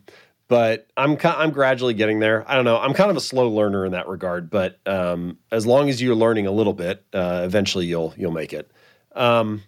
[0.48, 2.50] but I'm I'm gradually getting there.
[2.50, 2.78] I don't know.
[2.78, 4.50] I'm kind of a slow learner in that regard.
[4.50, 8.54] But um, as long as you're learning a little bit, uh, eventually you'll you'll make
[8.54, 8.72] it.
[9.16, 9.64] Um,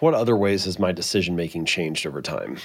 [0.00, 2.58] what other ways has my decision making changed over time?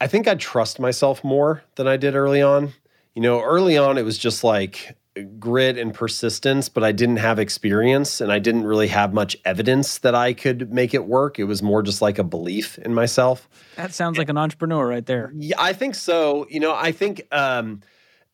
[0.00, 2.72] I think I trust myself more than I did early on
[3.14, 4.96] you know, early on, it was just like
[5.38, 9.98] grit and persistence, but I didn't have experience and I didn't really have much evidence
[9.98, 11.38] that I could make it work.
[11.38, 13.48] It was more just like a belief in myself.
[13.76, 15.32] That sounds like an entrepreneur right there.
[15.36, 16.46] Yeah, I think so.
[16.50, 17.80] You know, I think um,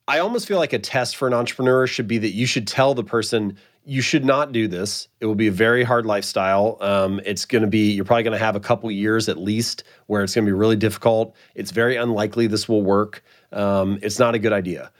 [0.08, 2.94] I almost feel like a test for an entrepreneur should be that you should tell
[2.94, 5.08] the person you should not do this.
[5.20, 6.78] It will be a very hard lifestyle.
[6.80, 9.84] Um, it's going to be, you're probably going to have a couple years at least
[10.06, 11.34] where it's going to be really difficult.
[11.54, 13.22] It's very unlikely this will work.
[13.52, 14.90] Um, it's not a good idea.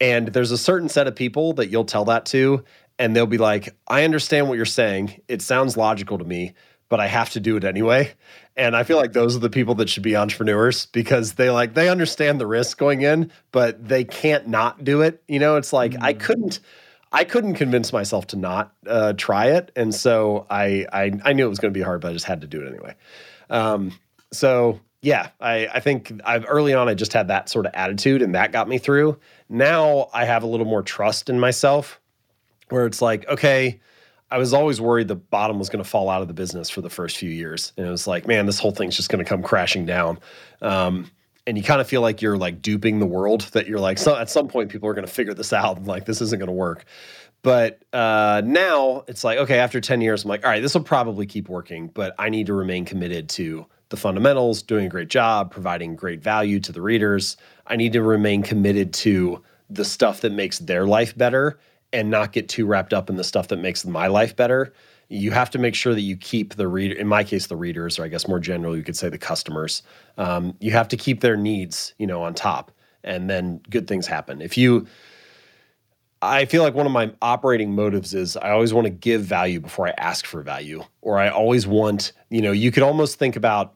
[0.00, 2.64] And there's a certain set of people that you'll tell that to,
[2.98, 5.20] and they'll be like, I understand what you're saying.
[5.28, 6.54] It sounds logical to me,
[6.88, 8.12] but I have to do it anyway.
[8.56, 11.74] And I feel like those are the people that should be entrepreneurs because they like
[11.74, 15.22] they understand the risk going in, but they can't not do it.
[15.28, 16.02] You know, it's like mm.
[16.02, 16.60] I couldn't
[17.12, 21.46] I couldn't convince myself to not uh, try it, and so I, I, I knew
[21.46, 22.94] it was going to be hard, but I just had to do it anyway.
[23.48, 23.98] Um,
[24.30, 28.22] so yeah, I, I think I've early on I just had that sort of attitude,
[28.22, 29.18] and that got me through.
[29.48, 32.00] Now I have a little more trust in myself,
[32.68, 33.80] where it's like, okay,
[34.30, 36.80] I was always worried the bottom was going to fall out of the business for
[36.80, 39.28] the first few years, and it was like, man, this whole thing's just going to
[39.28, 40.18] come crashing down.
[40.60, 41.10] Um,
[41.46, 44.14] and you kind of feel like you're like duping the world that you're like so
[44.14, 46.48] at some point people are going to figure this out and like this isn't going
[46.48, 46.84] to work
[47.40, 50.82] but uh, now it's like okay after 10 years i'm like all right this will
[50.82, 55.08] probably keep working but i need to remain committed to the fundamentals doing a great
[55.08, 57.36] job providing great value to the readers.
[57.66, 61.58] I need to remain committed to the stuff that makes their life better
[61.92, 64.72] and not get too wrapped up in the stuff that makes my life better.
[65.08, 67.98] You have to make sure that you keep the reader in my case the readers
[67.98, 69.82] or i guess more generally you could say the customers.
[70.18, 72.72] Um, you have to keep their needs you know on top
[73.04, 74.42] and then good things happen.
[74.42, 74.86] If you
[76.20, 79.60] i feel like one of my operating motives is i always want to give value
[79.60, 83.36] before i ask for value or i always want you know you could almost think
[83.36, 83.74] about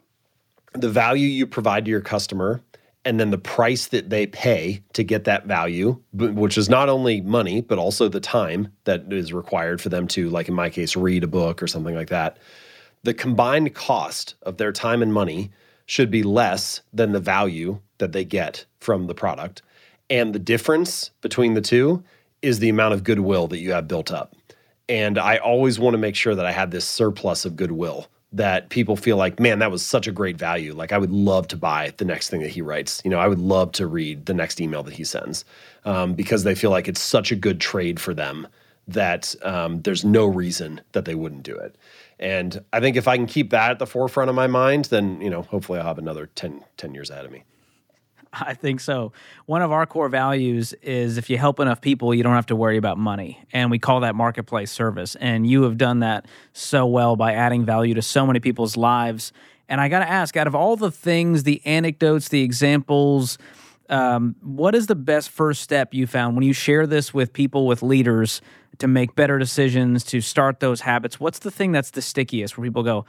[0.75, 2.61] the value you provide to your customer
[3.05, 7.21] and then the price that they pay to get that value, which is not only
[7.21, 10.95] money, but also the time that is required for them to, like in my case,
[10.95, 12.39] read a book or something like that.
[13.03, 15.51] The combined cost of their time and money
[15.87, 19.63] should be less than the value that they get from the product.
[20.09, 22.05] And the difference between the two
[22.41, 24.37] is the amount of goodwill that you have built up.
[24.89, 28.71] And I always want to make sure that I have this surplus of goodwill that
[28.71, 30.75] people feel like, man, that was such a great value.
[30.75, 33.03] Like I would love to buy the next thing that he writes.
[33.05, 35.45] You know, I would love to read the next email that he sends
[35.85, 38.49] um, because they feel like it's such a good trade for them
[38.89, 41.77] that um, there's no reason that they wouldn't do it.
[42.19, 45.21] And I think if I can keep that at the forefront of my mind, then,
[45.21, 47.45] you know, hopefully I'll have another 10, 10 years ahead of me.
[48.41, 49.13] I think so.
[49.47, 52.57] One of our core values is if you help enough people, you don't have to
[52.57, 53.45] worry about money.
[53.53, 55.17] And we call that marketplace service.
[55.17, 59.33] And you have done that so well by adding value to so many people's lives.
[59.69, 63.39] And I got to ask out of all the things, the anecdotes, the examples,
[63.89, 67.67] um, what is the best first step you found when you share this with people,
[67.67, 68.41] with leaders
[68.79, 71.21] to make better decisions, to start those habits?
[71.21, 73.05] What's the thing that's the stickiest where people go,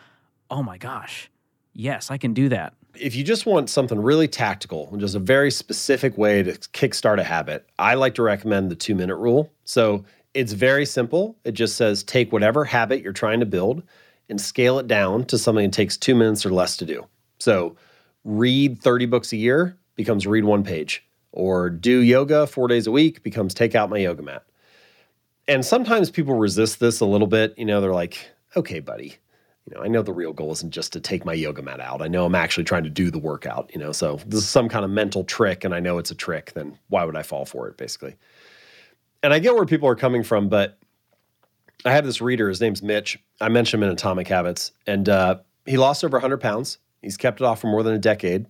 [0.51, 1.29] oh my gosh,
[1.73, 2.73] yes, I can do that?
[2.95, 7.23] If you just want something really tactical, just a very specific way to kickstart a
[7.23, 9.51] habit, I like to recommend the two minute rule.
[9.65, 11.37] So It's very simple.
[11.43, 13.83] It just says take whatever habit you're trying to build
[14.29, 17.05] and scale it down to something that takes two minutes or less to do.
[17.39, 17.75] So,
[18.23, 22.91] read 30 books a year becomes read one page, or do yoga four days a
[22.91, 24.43] week becomes take out my yoga mat.
[25.47, 27.53] And sometimes people resist this a little bit.
[27.57, 29.17] You know, they're like, okay, buddy,
[29.65, 32.01] you know, I know the real goal isn't just to take my yoga mat out.
[32.01, 34.67] I know I'm actually trying to do the workout, you know, so this is some
[34.67, 37.45] kind of mental trick and I know it's a trick, then why would I fall
[37.45, 38.15] for it, basically?
[39.21, 40.77] And I get where people are coming from, but
[41.85, 43.17] I have this reader, his name's Mitch.
[43.39, 46.77] I mentioned him in Atomic Habits, and uh, he lost over 100 pounds.
[47.01, 48.45] He's kept it off for more than a decade.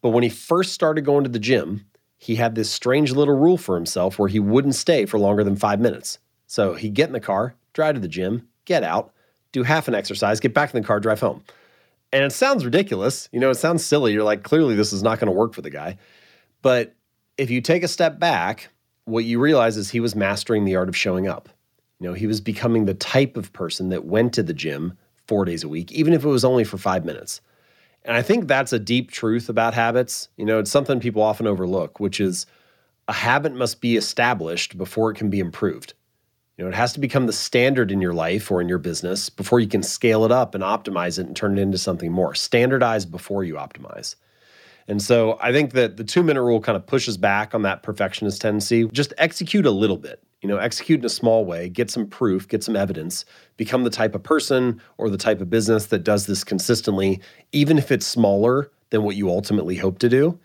[0.00, 1.86] But when he first started going to the gym,
[2.18, 5.56] he had this strange little rule for himself where he wouldn't stay for longer than
[5.56, 6.18] five minutes.
[6.46, 9.12] So he'd get in the car, drive to the gym, get out,
[9.56, 11.42] do half an exercise, get back in the car, drive home.
[12.12, 13.28] And it sounds ridiculous.
[13.32, 14.12] You know, it sounds silly.
[14.12, 15.98] You're like, clearly this is not going to work for the guy.
[16.62, 16.94] But
[17.38, 18.68] if you take a step back,
[19.06, 21.48] what you realize is he was mastering the art of showing up.
[22.00, 25.44] You know, he was becoming the type of person that went to the gym four
[25.44, 27.40] days a week, even if it was only for five minutes.
[28.04, 30.28] And I think that's a deep truth about habits.
[30.36, 32.46] You know, it's something people often overlook, which is
[33.08, 35.94] a habit must be established before it can be improved.
[36.56, 39.28] You know, it has to become the standard in your life or in your business
[39.28, 42.34] before you can scale it up and optimize it and turn it into something more.
[42.34, 44.16] Standardize before you optimize.
[44.88, 47.82] And so I think that the two minute rule kind of pushes back on that
[47.82, 48.86] perfectionist tendency.
[48.86, 52.48] Just execute a little bit, you know, execute in a small way, get some proof,
[52.48, 53.26] get some evidence,
[53.58, 57.20] become the type of person or the type of business that does this consistently,
[57.52, 60.38] even if it's smaller than what you ultimately hope to do.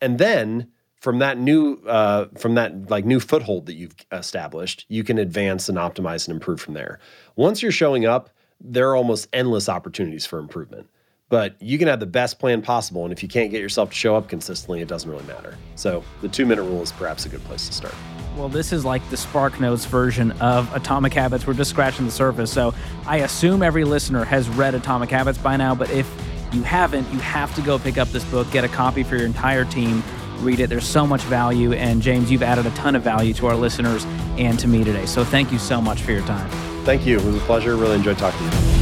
[0.00, 0.68] And then
[1.00, 5.68] from that new uh, from that like new foothold that you've established, you can advance
[5.68, 7.00] and optimize and improve from there.
[7.36, 10.88] Once you're showing up, there are almost endless opportunities for improvement.
[11.30, 13.94] But you can have the best plan possible, and if you can't get yourself to
[13.94, 15.56] show up consistently, it doesn't really matter.
[15.76, 17.94] So the two minute rule is perhaps a good place to start.
[18.36, 21.46] Well, this is like the Spark Notes version of Atomic Habits.
[21.46, 22.52] We're just scratching the surface.
[22.52, 22.74] So
[23.06, 26.10] I assume every listener has read Atomic Habits by now, but if
[26.52, 29.26] you haven't, you have to go pick up this book, get a copy for your
[29.26, 30.02] entire team,
[30.40, 30.68] read it.
[30.68, 31.72] There's so much value.
[31.72, 34.04] And James, you've added a ton of value to our listeners
[34.38, 35.06] and to me today.
[35.06, 36.50] So thank you so much for your time.
[36.84, 37.18] Thank you.
[37.18, 37.76] It was a pleasure.
[37.76, 38.80] Really enjoyed talking to you.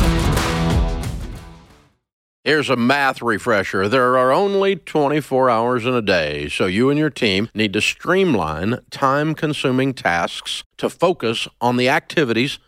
[2.45, 3.89] Here's a math refresher.
[3.89, 7.83] There are only 24 hours in a day, so you and your team need to
[7.83, 12.59] streamline time consuming tasks to focus on the activities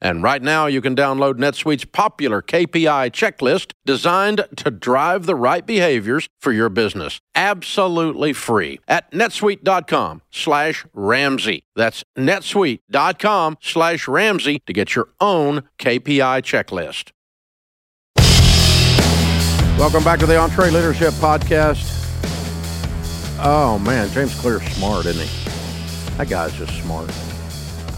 [0.00, 5.66] And right now, you can download NetSuite's popular KPI checklist designed to drive the right
[5.66, 7.20] behaviors for your business.
[7.34, 11.64] Absolutely free at netsuite.com slash Ramsey.
[11.74, 17.10] That's netsuite.com slash Ramsey to get your own KPI checklist.
[19.78, 21.94] Welcome back to the EntreLeadership Podcast.
[23.40, 26.16] Oh, man, James Clear's smart, isn't he?
[26.16, 27.10] That guy's just smart.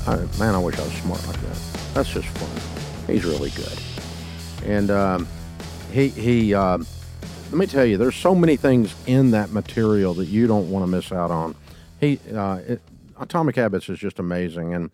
[0.07, 1.70] I, man, I wish I was smart like that.
[1.95, 3.13] That's just fun.
[3.13, 3.79] He's really good.
[4.65, 5.29] And um,
[5.93, 6.87] he, he um,
[7.51, 10.85] let me tell you, there's so many things in that material that you don't want
[10.85, 11.57] to miss out on.
[11.99, 12.81] He, uh, it,
[13.19, 14.73] Atomic Habits is just amazing.
[14.73, 14.91] And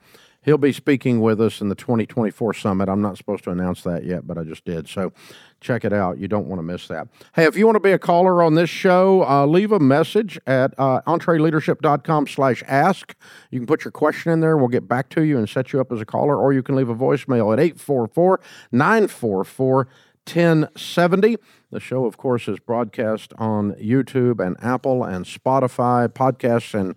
[0.46, 2.88] he'll be speaking with us in the 2024 summit.
[2.88, 4.88] I'm not supposed to announce that yet, but I just did.
[4.88, 5.12] So
[5.60, 6.18] check it out.
[6.18, 7.08] You don't want to miss that.
[7.34, 10.38] Hey, if you want to be a caller on this show, uh, leave a message
[10.46, 13.14] at uh, entreleadership.com slash ask.
[13.50, 14.56] You can put your question in there.
[14.56, 16.76] We'll get back to you and set you up as a caller, or you can
[16.76, 18.40] leave a voicemail at 844
[18.72, 19.88] 944
[20.26, 21.36] 1070.
[21.70, 26.96] The show, of course, is broadcast on YouTube and Apple and Spotify, podcasts and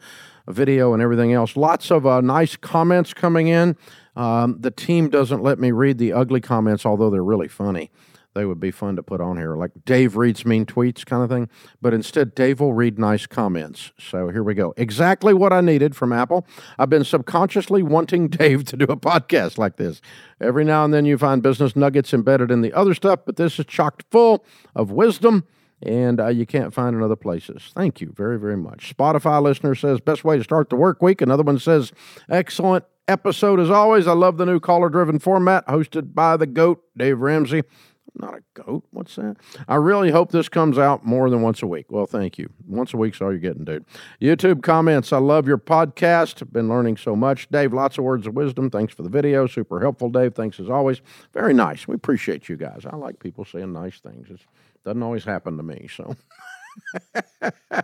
[0.54, 1.56] video and everything else.
[1.56, 3.78] Lots of uh, nice comments coming in.
[4.16, 7.92] Um, the team doesn't let me read the ugly comments, although they're really funny.
[8.36, 11.30] They would be fun to put on here, like Dave reads mean tweets kind of
[11.30, 11.50] thing.
[11.82, 13.92] But instead, Dave will read nice comments.
[13.98, 14.74] So here we go.
[14.78, 16.46] Exactly what I needed from Apple.
[16.78, 20.00] I've been subconsciously wanting Dave to do a podcast like this.
[20.40, 23.58] Every now and then you find business nuggets embedded in the other stuff, but this
[23.58, 24.46] is chocked full
[24.76, 25.46] of wisdom
[25.82, 27.72] and uh, you can't find in other places.
[27.74, 28.96] Thank you very, very much.
[28.96, 31.22] Spotify listener says, best way to start the work week.
[31.22, 31.92] Another one says,
[32.30, 34.08] excellent episode as always.
[34.08, 37.64] I love the new caller driven format hosted by the GOAT, Dave Ramsey.
[38.16, 38.86] Not a goat.
[38.92, 39.38] What's that?
[39.68, 41.86] I really hope this comes out more than once a week.
[41.90, 42.50] Well, thank you.
[42.68, 43.86] Once a week's all you're getting, dude.
[44.20, 45.14] YouTube comments.
[45.14, 46.52] I love your podcast.
[46.52, 47.50] Been learning so much.
[47.50, 48.70] Dave, lots of words of wisdom.
[48.70, 49.46] Thanks for the video.
[49.48, 50.34] Super helpful, Dave.
[50.34, 51.02] Thanks as always.
[51.34, 51.88] Very nice.
[51.88, 52.86] We appreciate you guys.
[52.90, 54.30] I like people saying nice things.
[54.30, 54.42] It
[54.84, 56.16] doesn't always happen to me, so.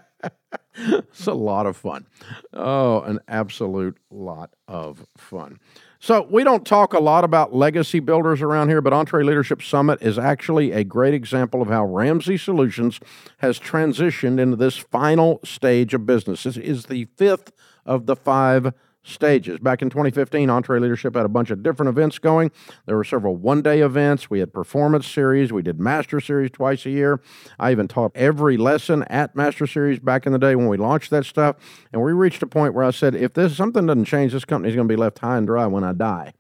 [0.78, 2.06] it's a lot of fun.
[2.54, 5.60] Oh, an absolute lot of fun.
[6.00, 10.20] So, we don't talk a lot about legacy builders around here, but EntreLeadership Summit is
[10.20, 13.00] actually a great example of how Ramsey Solutions
[13.40, 16.44] has transitioned into this final stage of business.
[16.44, 17.52] This is the fifth
[17.86, 18.74] of the five
[19.06, 19.60] stages.
[19.60, 22.52] Back in 2015, EntreLeadership had a bunch of different events going.
[22.86, 24.30] There were several one day events.
[24.30, 25.54] We had performance series.
[25.54, 27.22] We did master series twice a year.
[27.60, 31.12] I even taught every lesson at master series back in the day when we launched
[31.12, 31.56] that stuff.
[31.94, 34.76] And we reached a point where I said, if this something doesn't change, this company's
[34.76, 36.34] going to be left high and dry when I die.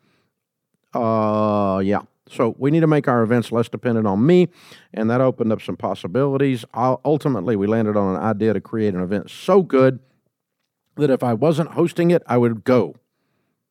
[0.93, 2.01] Uh, yeah.
[2.27, 4.49] So we need to make our events less dependent on me,
[4.93, 6.65] and that opened up some possibilities.
[6.73, 9.99] I'll, ultimately, we landed on an idea to create an event so good
[10.95, 12.95] that if I wasn't hosting it, I would go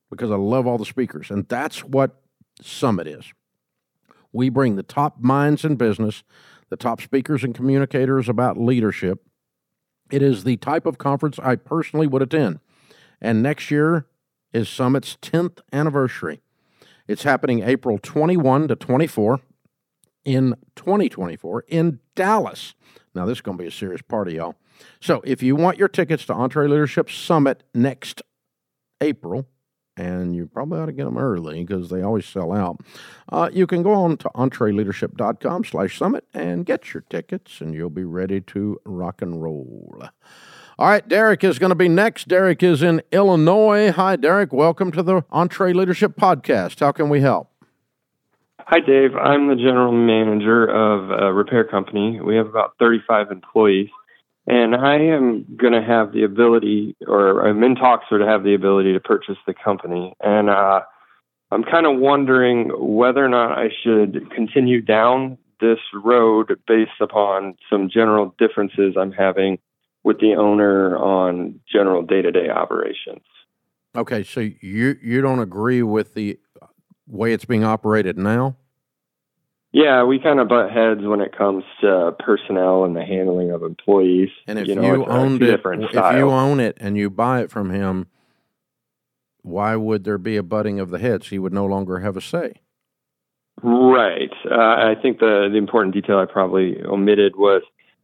[0.09, 1.29] because I love all the speakers.
[1.29, 2.21] And that's what
[2.61, 3.33] Summit is.
[4.31, 6.23] We bring the top minds in business,
[6.69, 9.23] the top speakers and communicators about leadership.
[10.11, 12.59] It is the type of conference I personally would attend.
[13.21, 14.07] And next year
[14.53, 16.41] is Summit's 10th anniversary.
[17.07, 19.39] It's happening April 21 to 24
[20.23, 22.73] in 2024 in Dallas.
[23.13, 24.55] Now, this is going to be a serious party, y'all.
[24.99, 28.21] So if you want your tickets to EntreLeadership Summit next
[29.01, 29.47] April,
[29.97, 32.81] and you probably ought to get them early because they always sell out.
[33.31, 37.89] Uh, you can go on to entreleadership.com slash summit and get your tickets, and you'll
[37.89, 40.03] be ready to rock and roll.
[40.77, 42.27] All right, Derek is going to be next.
[42.27, 43.91] Derek is in Illinois.
[43.91, 44.51] Hi, Derek.
[44.51, 46.81] Welcome to the EntreLeadership Podcast.
[46.81, 47.49] How can we help?
[48.59, 49.15] Hi, Dave.
[49.15, 52.19] I'm the general manager of a repair company.
[52.19, 53.89] We have about 35 employees.
[54.47, 58.43] And I am going to have the ability, or I'm in talks or to have
[58.43, 60.13] the ability to purchase the company.
[60.21, 60.81] And uh,
[61.51, 67.55] I'm kind of wondering whether or not I should continue down this road based upon
[67.69, 69.57] some general differences I'm having
[70.03, 73.23] with the owner on general day to day operations.
[73.95, 76.37] Okay, so you you don't agree with the
[77.07, 78.57] way it's being operated now?
[79.75, 83.61] Yeah, we kind of butt heads when it comes to personnel and the handling of
[83.61, 84.29] employees.
[84.47, 87.51] And if you, know, you owned it, if you own it and you buy it
[87.51, 88.07] from him,
[89.41, 91.27] why would there be a butting of the heads?
[91.27, 92.53] He would no longer have a say.
[93.61, 94.31] Right.
[94.49, 97.61] Uh, I think the the important detail I probably omitted was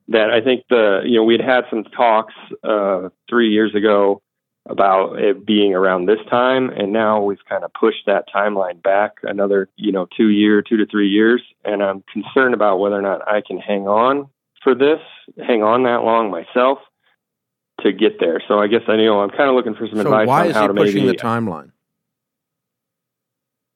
[0.09, 2.33] that I think the you know we'd had some talks
[2.65, 4.21] uh, three years ago
[4.69, 9.17] about it being around this time and now we've kind of pushed that timeline back
[9.23, 11.41] another you know two year two to three years.
[11.65, 14.29] And i'm concerned about whether or not i can hang on
[14.63, 14.99] for this
[15.45, 16.77] hang on that long myself
[17.81, 18.41] to get there.
[18.47, 20.47] So i guess i know i'm kind of looking for some so advice why on
[20.49, 21.71] is how he to pushing maybe the timeline?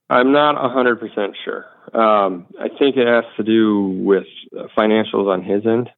[0.08, 1.66] I'm not a hundred percent sure.
[2.00, 4.28] Um, i think it has to do with
[4.78, 5.90] financials on his end.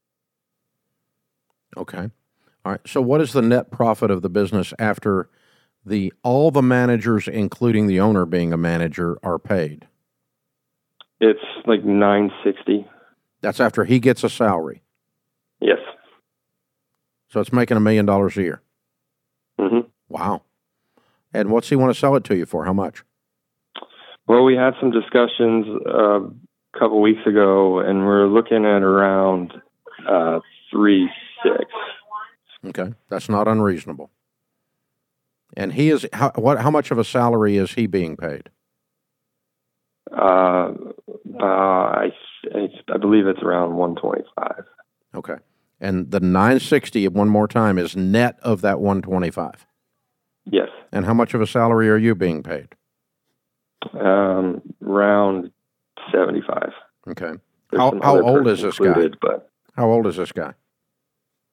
[1.76, 2.10] Okay
[2.68, 2.82] all right.
[2.86, 5.30] So, what is the net profit of the business after
[5.86, 9.88] the all the managers, including the owner being a manager, are paid?
[11.22, 12.86] It's like nine sixty.
[13.40, 14.84] That's after he gets a salary.
[15.62, 15.78] Yes.
[17.30, 18.62] So it's making a million dollars a year.
[19.58, 19.88] Mm-hmm.
[20.10, 20.42] Wow.
[21.34, 22.66] And what's he want to sell it to you for?
[22.66, 23.06] How much?
[24.28, 26.32] Well, we had some discussions uh, a
[26.78, 29.54] couple weeks ago, and we're looking at around
[30.06, 31.10] uh, three
[31.42, 31.72] six.
[32.66, 34.12] Okay, that's not unreasonable.
[35.56, 36.60] And he is how what?
[36.60, 38.50] How much of a salary is he being paid?
[40.12, 40.74] Uh,
[41.40, 42.12] uh I
[42.44, 44.66] I believe it's around one twenty five.
[45.16, 45.36] Okay,
[45.80, 49.66] and the nine sixty one more time is net of that one twenty five.
[50.46, 50.70] Yes.
[50.92, 52.70] And how much of a salary are you being paid?
[53.94, 55.52] Um, around
[56.12, 56.72] seventy five.
[57.08, 57.34] Okay.
[57.76, 59.10] how how old is this guy?
[59.22, 60.54] But how old is this guy?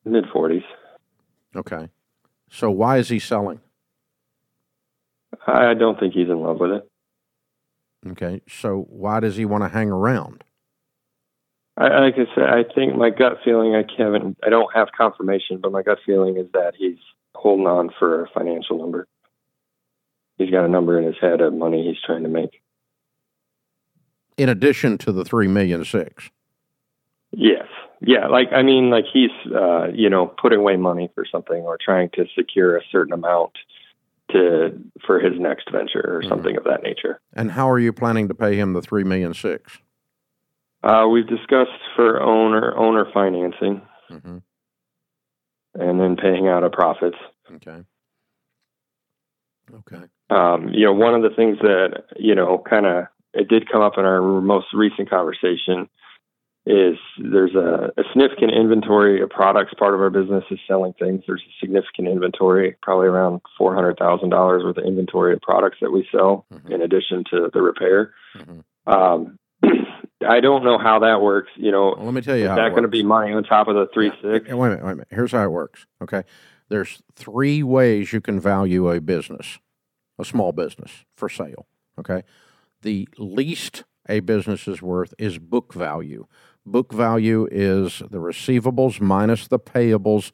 [0.04, 0.62] Mid forties.
[1.56, 1.88] Okay.
[2.50, 3.60] So why is he selling?
[5.46, 6.90] I don't think he's in love with it.
[8.10, 8.42] Okay.
[8.48, 10.44] So why does he want to hang around?
[11.76, 15.58] I, like I said, I think my gut feeling, I haven't, I don't have confirmation,
[15.60, 16.98] but my gut feeling is that he's
[17.34, 19.08] holding on for a financial number.
[20.38, 22.60] He's got a number in his head of money he's trying to make.
[24.36, 26.30] In addition to the three million six.
[27.32, 27.66] Yes,
[28.06, 31.78] Yeah, like I mean, like he's uh, you know putting away money for something or
[31.82, 33.52] trying to secure a certain amount
[34.32, 36.28] to for his next venture or Mhm.
[36.28, 37.20] something of that nature.
[37.34, 39.78] And how are you planning to pay him the three million six?
[40.82, 44.38] Uh, we've discussed for owner owner financing Mm-hmm.
[45.74, 47.16] and then paying out of profits.
[47.56, 47.82] Okay.
[49.74, 50.04] Okay.
[50.30, 53.80] Um, you know, one of the things that you know kind of it did come
[53.82, 55.88] up in our most recent conversation
[56.66, 59.72] is there's a, a significant inventory of products.
[59.78, 61.22] Part of our business is selling things.
[61.26, 65.78] There's a significant inventory, probably around four hundred thousand dollars worth of inventory of products
[65.82, 66.70] that we sell, Mhm.
[66.70, 68.14] in addition to the repair.
[68.36, 68.64] Mhm.
[68.86, 69.38] Um,
[70.26, 71.50] I don't know how that works.
[71.56, 73.44] You know, Well, let me tell you is how that going to be money on
[73.44, 74.32] top of the three Yeah.
[74.38, 74.48] six?
[74.48, 75.08] Wait a minute, wait a minute.
[75.10, 75.86] Here's how it works.
[76.02, 76.22] Okay.
[76.70, 79.58] There's three ways you can value a business,
[80.18, 81.66] a small business for sale.
[82.00, 82.22] Okay.
[82.80, 86.26] The least a business is worth is book value.
[86.66, 90.32] Book value is the receivables minus the payables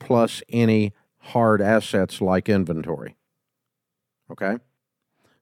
[0.00, 3.16] plus any hard assets like inventory.
[4.30, 4.58] Okay.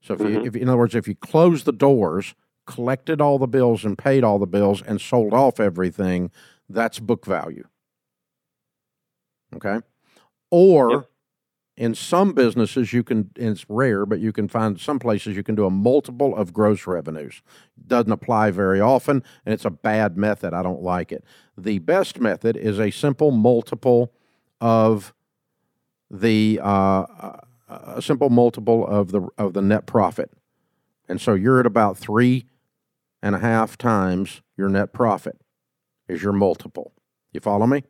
[0.00, 0.46] So if you, Mhm.
[0.46, 2.34] if in other words, if you close the doors,
[2.66, 6.30] collected all the bills and paid all the bills and sold off everything,
[6.68, 7.66] that's book value.
[9.54, 9.80] Okay.
[10.50, 11.10] Or Yep.
[11.76, 15.54] In some businesses, you can it's rare, but you can find some places you can
[15.54, 17.42] do a multiple of gross revenues.
[17.86, 20.54] Doesn't apply very often, and it's a bad method.
[20.54, 21.22] I don't like it.
[21.56, 24.12] The best method is a simple multiple
[24.60, 25.12] of
[26.10, 27.04] the, uh,
[27.68, 30.30] a simple multiple of the, of the net profit.
[31.08, 32.46] And so you're at about three
[33.22, 35.38] and a half times your net profit
[36.08, 36.92] is your multiple.
[37.32, 37.84] You follow me?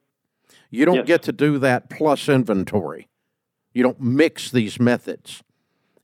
[0.70, 1.06] You don't Yes.
[1.06, 3.08] get to do that plus inventory.
[3.76, 5.42] You don't mix these methods.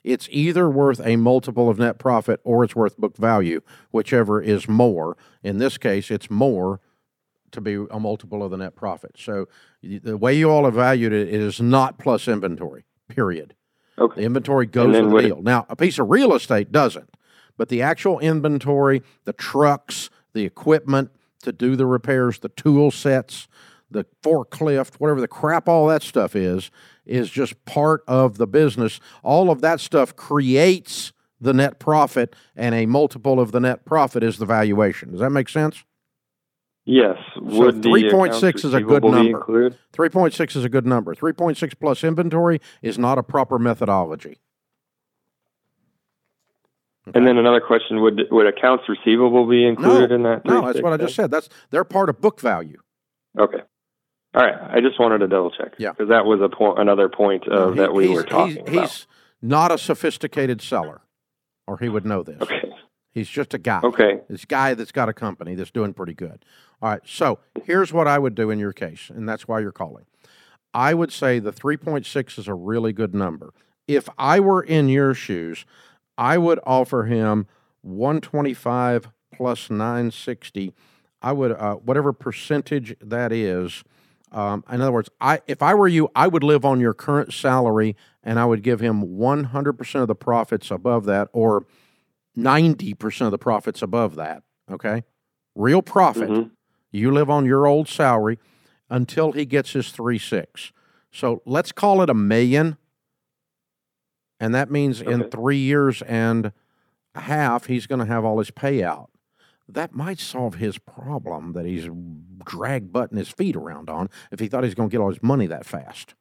[0.05, 4.69] It's either worth a multiple of net profit or it's worth book value, whichever is
[4.69, 5.17] more.
[5.43, 6.81] In this case, it's more
[7.51, 9.13] to be a multiple of the net profit.
[9.19, 9.49] So
[9.83, 13.55] the way you all valued it, is not plus inventory, period.
[13.99, 14.21] Okay.
[14.21, 15.41] The inventory goes with the would it- deal.
[15.41, 17.17] Now, a piece of real estate doesn't,
[17.57, 21.11] but the actual inventory, the trucks, the equipment
[21.43, 23.49] to do the repairs, the tool sets,
[23.93, 26.71] the forklift, whatever the crap all that stuff is,
[27.07, 29.01] is just part of the business.
[29.23, 34.23] All of that stuff creates the net profit, and a multiple of the net profit
[34.23, 35.11] is the valuation.
[35.11, 35.85] Does that make sense?
[36.85, 37.17] Yes.
[37.37, 39.71] Would the 3.6 accounts is a good number.
[39.93, 41.15] 3.6 is a good number.
[41.15, 44.39] 3.6 plus inventory is not a proper methodology.
[47.15, 50.45] And then another question: Would would accounts receivable be included in that?
[50.45, 51.33] No, that's what I just said.
[51.33, 52.81] That's they're part of book value.
[53.37, 53.63] Okay.
[54.35, 54.55] All right.
[54.77, 55.75] I just wanted to double check.
[55.79, 55.91] Yeah.
[55.91, 58.83] Because that was a point, another point of He- that we were talking he's, about.
[58.89, 59.07] he's
[59.43, 61.03] not a sophisticated seller,
[61.67, 62.41] or he would know this.
[62.41, 62.73] Okay.
[63.11, 63.81] He's just a guy.
[63.85, 64.21] Okay.
[64.31, 66.45] This guy that's got a company that's doing pretty good.
[66.81, 67.03] All right.
[67.05, 70.07] So here's what I would do in your case, and that's why you're calling.
[70.73, 73.53] I would say the 3.6 is a really good number.
[73.87, 75.67] If I were in your shoes,
[76.17, 77.47] I would offer him
[77.83, 80.73] 125 plus 960.
[81.21, 83.85] I would, uh, whatever percentage that is.
[84.33, 87.33] Um, in other words, I if I were you, I would live on your current
[87.33, 91.67] salary and I would give him 100% of the profits above that or
[92.37, 94.43] 90% of the profits above that.
[94.71, 95.05] Okay.
[95.55, 96.31] Real profit.
[96.31, 96.51] Mhm.
[96.91, 98.39] You live on your old salary
[98.89, 100.73] until he gets his three six.
[101.11, 102.79] So let's call it a million.
[104.41, 106.53] And that means in three years and
[107.15, 109.09] a half, he's going to have all his payout.
[109.69, 111.89] That might solve his problem that he's
[112.45, 115.11] drag butting his feet around on if he thought he was going to get all
[115.11, 116.15] his money that fast.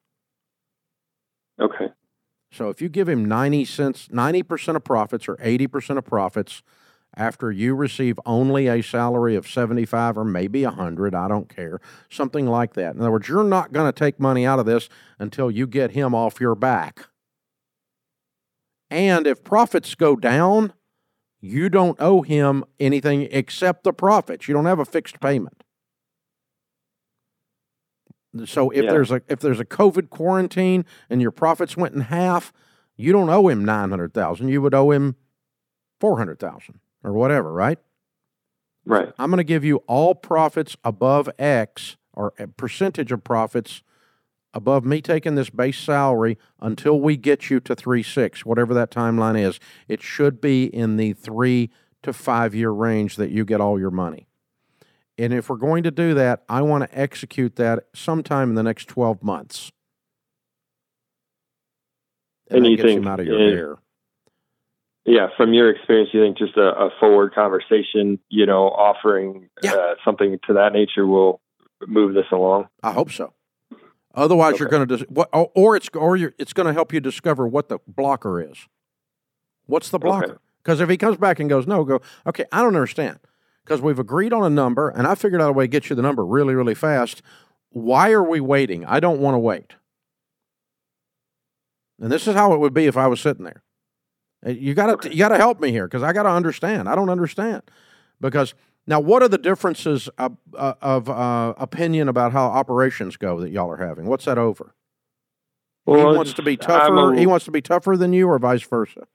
[1.60, 1.90] Okay.
[2.52, 6.62] So if you give him 90 cents, 90% of profits or 80% of profits
[7.16, 11.80] after you receive only a salary of 75 or maybe 100, I don't care,
[12.10, 12.96] something like that.
[12.96, 14.90] In other words, you're not going to take money out of this
[15.20, 17.08] until you get him off your back.
[18.90, 20.74] And if profits go down,
[21.42, 24.48] you don't owe him anything except the profits.
[24.48, 25.64] You don't have a fixed payment.
[28.46, 28.92] So if Yeah.
[28.92, 32.54] there's a if there's a COVID quarantine and your profits went in half,
[32.96, 34.48] you don't owe him nine hundred thousand.
[34.50, 35.16] You would owe him
[36.00, 37.80] four hundred thousand or whatever, right?
[38.86, 39.12] Right.
[39.20, 43.84] I'm going to give you all profits above X or a percentage of profits
[44.54, 48.92] above me taking this base salary until we get you to three six, whatever that
[48.92, 49.60] timeline is.
[49.88, 51.70] It should be in the three
[52.04, 54.28] to five year range that you get all your money.
[55.18, 58.64] And if we're going to do that, I want to execute that sometime in the
[58.64, 59.72] next 12 months.
[62.50, 63.76] And, And you think out of your hair.
[65.06, 65.28] Yeah.
[65.38, 69.74] From your experience, you think just a, a forward conversation, you know, offering Yeah.
[69.74, 71.40] uh, something to that nature will
[71.88, 72.68] move this along.
[72.84, 73.34] I hope so.
[74.14, 77.00] Otherwise, you're going to dis- what, or- it's or you're, it's going to help you
[77.00, 78.68] discover what the blocker is.
[79.66, 80.40] What's the blocker?
[80.64, 83.20] Because if he comes back and goes, no, go, okay, I don't understand.
[83.64, 85.96] Because we've agreed on a number, and I figured out a way to get you
[85.96, 87.22] the number really, really fast.
[87.70, 88.86] Why are we waiting?
[88.86, 89.76] I don't want to wait.
[92.02, 93.64] And this is how it would be if I was sitting there.
[94.46, 96.90] You got to you got to help me here because I got to understand.
[96.90, 97.62] I don't understand
[98.20, 98.56] because
[98.88, 103.52] now what are the differences of, uh, of uh, opinion about how operations go that
[103.52, 104.06] y'all are having?
[104.06, 104.76] What's that over?
[105.86, 107.14] he wants to be tougher.
[107.14, 109.08] a- he wants to be tougher than you, or vice versa.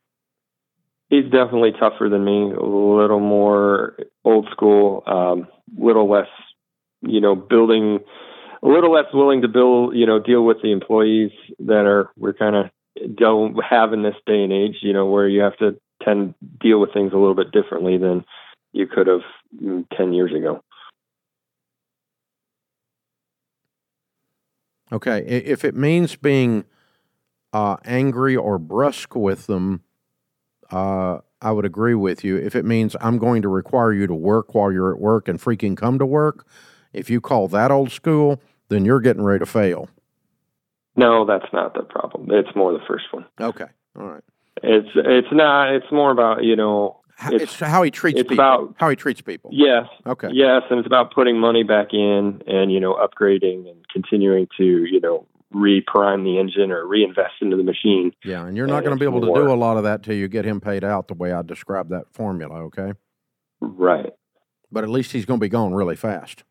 [1.09, 2.53] He's definitely tougher than me.
[2.53, 5.03] A little more old school.
[5.07, 5.47] Um,
[5.77, 6.29] little less,
[7.03, 8.01] you know, building.
[8.63, 12.33] A little less willing to build, you know, deal with the employees that are we're
[12.33, 12.67] kind of
[13.15, 14.79] don't have in this day and age.
[14.83, 18.25] You know, where you have to tend deal with things a little bit differently than
[18.73, 19.23] you could have
[19.63, 20.63] mm, ten years ago.
[24.93, 26.65] Okay, if it means being
[27.53, 29.83] uh, angry or brusque with them,
[30.71, 32.37] uh, I would agree with you.
[32.37, 35.41] If it means I'm going to require you to work while you're at work and
[35.41, 36.47] freaking come to work,
[36.93, 39.89] if you call that old school, then you're getting ready to fail.
[40.97, 42.29] No, that's not the problem.
[42.31, 43.27] It's more the first one.
[43.41, 43.67] Okay,
[43.99, 44.25] all right.
[44.63, 45.75] It's it's not.
[45.75, 47.01] It's more about you know.
[47.19, 48.45] How, It's- it's, how he treats it's people.
[48.45, 49.49] about- how he treats people.
[49.53, 50.29] Yes, Okay.
[50.33, 54.65] Yes, and it's about putting money back in and you know upgrading and continuing to
[54.85, 58.13] you know re-prime the engine or reinvest into the machine.
[58.23, 60.15] Yeah, and you're not going to be able to do a lot of that till
[60.15, 62.65] you get him paid out the way I described that formula.
[62.65, 62.93] Okay.
[63.61, 64.13] Right.
[64.71, 66.43] but at least he's going to be gone really fast.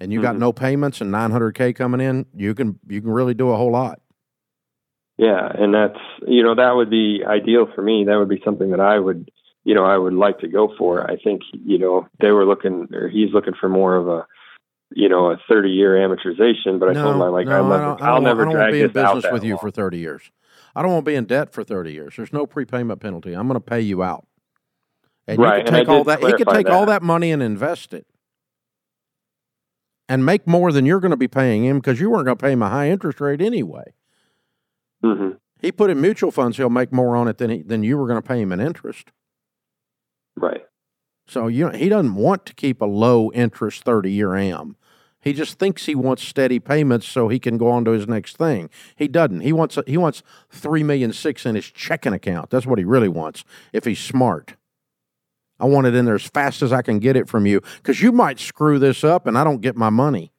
[0.00, 0.38] And you got Mhm.
[0.40, 4.00] no payments and 900k coming in, you can you can really do a whole lot.
[5.18, 8.04] Yeah, and that's you know that would be ideal for me.
[8.04, 9.30] That would be something that I would
[9.68, 11.08] you know I would like to go for.
[11.08, 14.26] I think you know they were looking or he's looking for more of a
[14.90, 16.80] you know a 30 year amortization.
[16.80, 18.52] But I told him I like no, I'll I never I'll don't, never want, I
[18.52, 19.58] don't want to be in business with you long.
[19.58, 20.30] for 30 years.
[20.74, 22.14] I don't want to be in debt for 30 years.
[22.16, 23.34] There's no prepayment penalty.
[23.34, 24.26] I'm going to pay you out.
[25.26, 26.20] And Right, you can take all that.
[26.20, 27.00] He could take all that.
[27.00, 28.06] that money and invest it,
[30.08, 32.42] and make more than you're going to be paying him because you weren't going to
[32.42, 33.92] pay him a high interest rate anyway.
[35.02, 36.56] hmm He put in mutual funds.
[36.56, 38.60] He'll make more on it than he, than you were going to pay him in
[38.60, 39.10] interest.
[40.40, 40.62] Right.
[41.26, 44.76] So you know, he doesn't want to keep a low interest 30 year AM.
[45.20, 48.36] He just thinks he wants steady payments so he can go on to his next
[48.36, 48.70] thing.
[48.96, 49.40] He doesn't.
[49.40, 52.50] He wants he wants 3 million 6 in his checking account.
[52.50, 54.54] That's what he really wants if he's smart.
[55.60, 58.00] I want it in there as fast as I can get it from you cuz
[58.00, 60.32] you might screw this up and I don't get my money.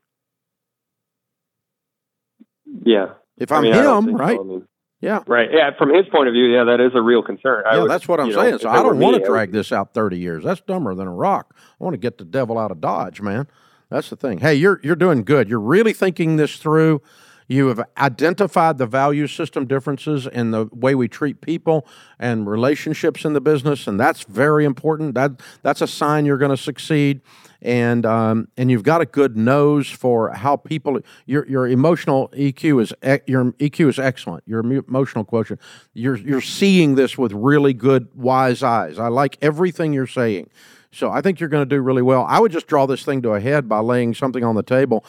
[2.84, 3.14] Yeah.
[3.38, 4.18] If I'm I don't him, so.
[4.18, 4.40] right?
[4.40, 4.68] I mean,
[5.02, 5.20] Yeah.
[5.28, 5.50] Right.
[5.52, 5.72] Yeah.
[5.78, 7.64] From his point of view, yeah, that is a real concern.
[7.66, 8.60] I Yeah, would, that's what I'm you know, saying.
[8.60, 10.44] So I don't want to I would- drag this out 30 years.
[10.44, 11.56] That's dumber than a rock.
[11.80, 13.48] I want to get the devil out of Dodge, man.
[13.90, 14.40] That's the thing.
[14.40, 15.50] Hey, you're you're doing good.
[15.50, 17.02] You're really thinking this through.
[17.48, 21.88] You have identified the value system differences in the way we treat people
[22.20, 25.16] and relationships in the business, and that's very important.
[25.16, 27.22] That that's a sign you're going to succeed.
[27.62, 31.00] And um, and you've got a good nose for how people.
[31.26, 32.94] Your your emotional EQ is
[33.28, 34.44] your EQ is excellent.
[34.48, 35.60] Your emotional quotient.
[35.94, 38.98] You're you're seeing this with really good wise eyes.
[38.98, 40.50] I like everything you're saying.
[40.92, 42.26] So I think you're going to do really well.
[42.28, 45.06] I would just draw this thing to a head by laying something on the table,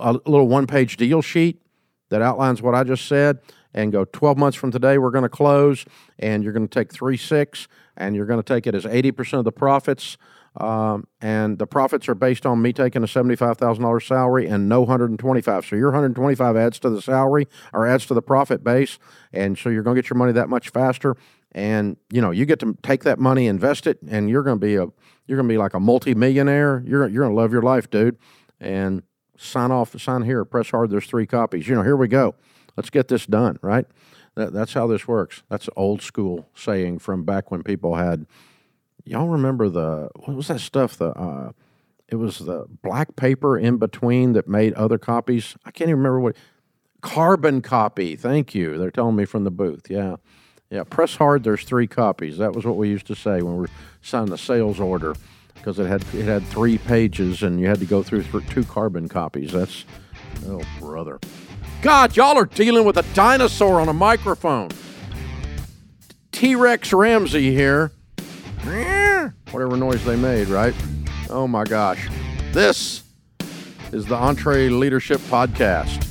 [0.00, 1.62] a little one-page deal sheet
[2.08, 3.38] that outlines what I just said,
[3.72, 5.84] and go 12 months from today we're going to close,
[6.18, 9.38] and you're going to take three six, and you're going to take it as 80%
[9.38, 10.16] of the profits.
[10.56, 14.68] Um, and the profits are based on me taking a seventy-five thousand dollars salary and
[14.68, 15.64] no hundred and twenty-five.
[15.64, 18.98] So your hundred and twenty-five adds to the salary or adds to the profit base,
[19.32, 21.16] and so you're going to get your money that much faster.
[21.52, 24.66] And you know you get to take that money, invest it, and you're going to
[24.66, 24.86] be a
[25.26, 26.82] you're going to be like a multi-millionaire.
[26.84, 28.18] You're you're going to love your life, dude.
[28.58, 29.04] And
[29.36, 30.90] sign off, sign here, press hard.
[30.90, 31.68] There's three copies.
[31.68, 32.34] You know, here we go.
[32.76, 33.58] Let's get this done.
[33.62, 33.86] Right.
[34.34, 35.42] That, that's how this works.
[35.48, 38.26] That's old school saying from back when people had
[39.04, 41.52] y'all remember the what was that stuff the uh
[42.08, 45.56] it was the black paper in between that made other copies?
[45.64, 46.36] I can't even remember what
[47.00, 48.78] carbon copy thank you.
[48.78, 50.16] They're telling me from the booth yeah.
[50.70, 52.38] Yeah press hard there's three copies.
[52.38, 53.68] That was what we used to say when we
[54.02, 55.14] signed the sales order
[55.54, 58.64] because it had it had three pages and you had to go through th- two
[58.64, 59.52] carbon copies.
[59.52, 59.84] That's
[60.46, 61.18] oh brother.
[61.82, 64.70] God y'all are dealing with a dinosaur on a microphone.
[66.32, 67.92] T-rex ramsey here
[69.50, 70.74] whatever noise they made, right?
[71.28, 72.08] Oh my gosh.
[72.52, 73.02] This
[73.92, 76.06] is the EntreLeadership Podcast.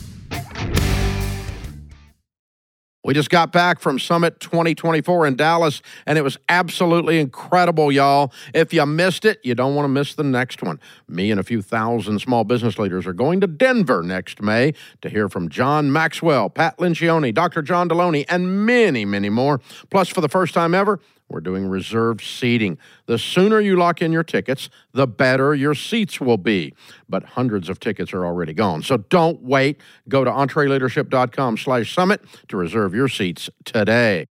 [3.10, 8.32] We just got back from Summit 2024 in Dallas, and it was absolutely incredible, y'all.
[8.54, 10.80] If you missed it, you don't want to miss the next one.
[11.08, 15.10] Me and a few thousand small business leaders are going to Denver next May to
[15.10, 17.62] hear from John Maxwell, Pat Lencioni, Dr.
[17.64, 19.60] John Delony, and many, many more.
[19.90, 21.00] Plus, for the first time ever,
[21.30, 22.78] we're doing reserved seating.
[23.06, 26.74] The sooner you lock in your tickets, the better your seats will be.
[27.08, 28.82] But hundreds of tickets are already gone.
[28.84, 29.80] So don't wait.
[30.08, 34.26] Go to entreleadership.com slash summit to reserve your seats today.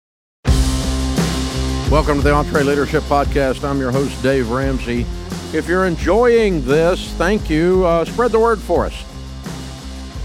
[1.91, 3.63] Welcome to the EntreLeadership Podcast.
[3.63, 5.05] I'm your host, Dave Ramsey.
[5.53, 7.85] If you're enjoying this, thank you.
[7.85, 9.05] Uh, spread the word for us.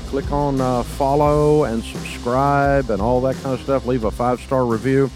[0.09, 3.87] Click on uh, follow and subscribe and all that kind of stuff.
[3.87, 5.11] Leave a five star review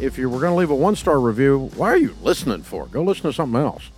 [0.00, 2.86] if you were going to leave a one star review, why are you listening for?
[2.86, 3.90] Go listen to something else.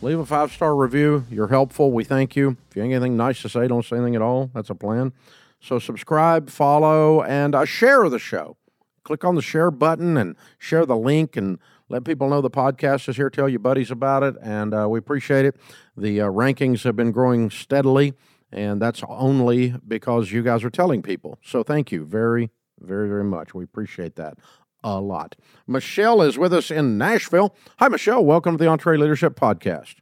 [0.00, 1.26] Leave a five star review.
[1.30, 1.92] You're helpful.
[1.92, 2.56] We thank you.
[2.70, 4.50] If you have anything nice to say, don't say anything at all.
[4.54, 5.12] That's a plan.
[5.60, 8.56] So subscribe, follow, and uh, share the show.
[9.02, 11.58] Click on the share button and share the link and
[11.88, 13.30] let people know the podcast is here.
[13.30, 15.56] Tell your buddies about it, and uh, we appreciate it.
[15.96, 18.12] The uh, rankings have been growing steadily,
[18.52, 21.38] and that's only because you guys are telling people.
[21.42, 23.54] So thank you very, very, very much.
[23.54, 24.36] We appreciate that
[24.82, 25.36] a lot.
[25.66, 27.54] Michelle is with us in Nashville.
[27.78, 28.24] Hi, Michelle.
[28.24, 29.96] Welcome to the EntreLeadership Podcast.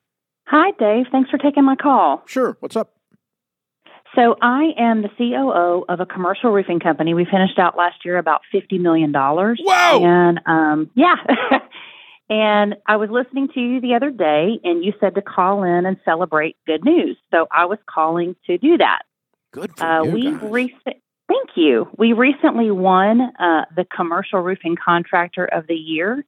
[0.46, 1.06] Hi, Dave.
[1.10, 2.22] Thanks for taking my call.
[2.26, 2.56] Sure.
[2.60, 2.92] What's up?
[4.14, 7.12] So, I am the COO of a commercial roofing company.
[7.12, 9.12] We finished out last year about $50 million.
[9.12, 10.04] Whoa!
[10.04, 11.16] And um, yeah.
[12.30, 15.84] and I was listening to you the other day, and you said to call in
[15.84, 17.18] and celebrate good news.
[17.30, 19.00] So, I was calling to do that.
[19.52, 20.10] Good for uh, you.
[20.12, 20.40] We guys.
[20.86, 20.96] Rec-
[21.28, 21.88] Thank you.
[21.98, 26.24] We recently won uh, the Commercial Roofing Contractor of the Year,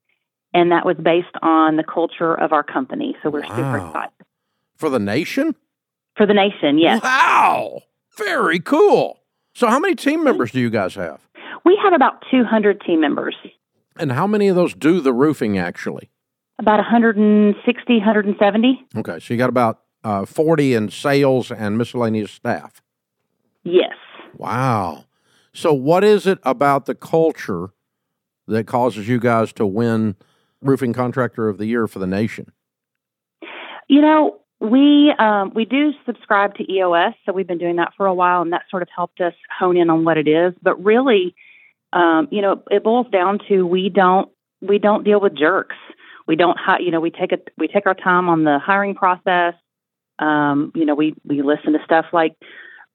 [0.53, 3.15] and that was based on the culture of our company.
[3.23, 3.55] So we're wow.
[3.55, 4.13] super excited.
[4.75, 5.55] For the nation?
[6.15, 7.01] For the nation, yes.
[7.01, 7.81] Wow.
[8.17, 9.19] Very cool.
[9.53, 11.21] So, how many team members do you guys have?
[11.65, 13.35] We have about 200 team members.
[13.97, 16.09] And how many of those do the roofing actually?
[16.57, 18.85] About 160, 170.
[18.97, 22.81] Okay, so you got about uh, 40 in sales and miscellaneous staff.
[23.63, 23.93] Yes.
[24.39, 25.03] Wow.
[25.53, 27.71] So, what is it about the culture
[28.47, 30.15] that causes you guys to win
[30.61, 32.51] Roofing Contractor of the Year for the nation?
[33.89, 38.05] You know, we um, we do subscribe to EOS, so we've been doing that for
[38.05, 40.53] a while, and that sort of helped us hone in on what it is.
[40.61, 41.35] But really,
[41.91, 44.29] um, you know, it boils down to we don't
[44.61, 45.75] we don't deal with jerks.
[46.27, 49.55] We don't, you know, we take it we take our time on the hiring process.
[50.19, 52.35] Um, you know, we we listen to stuff like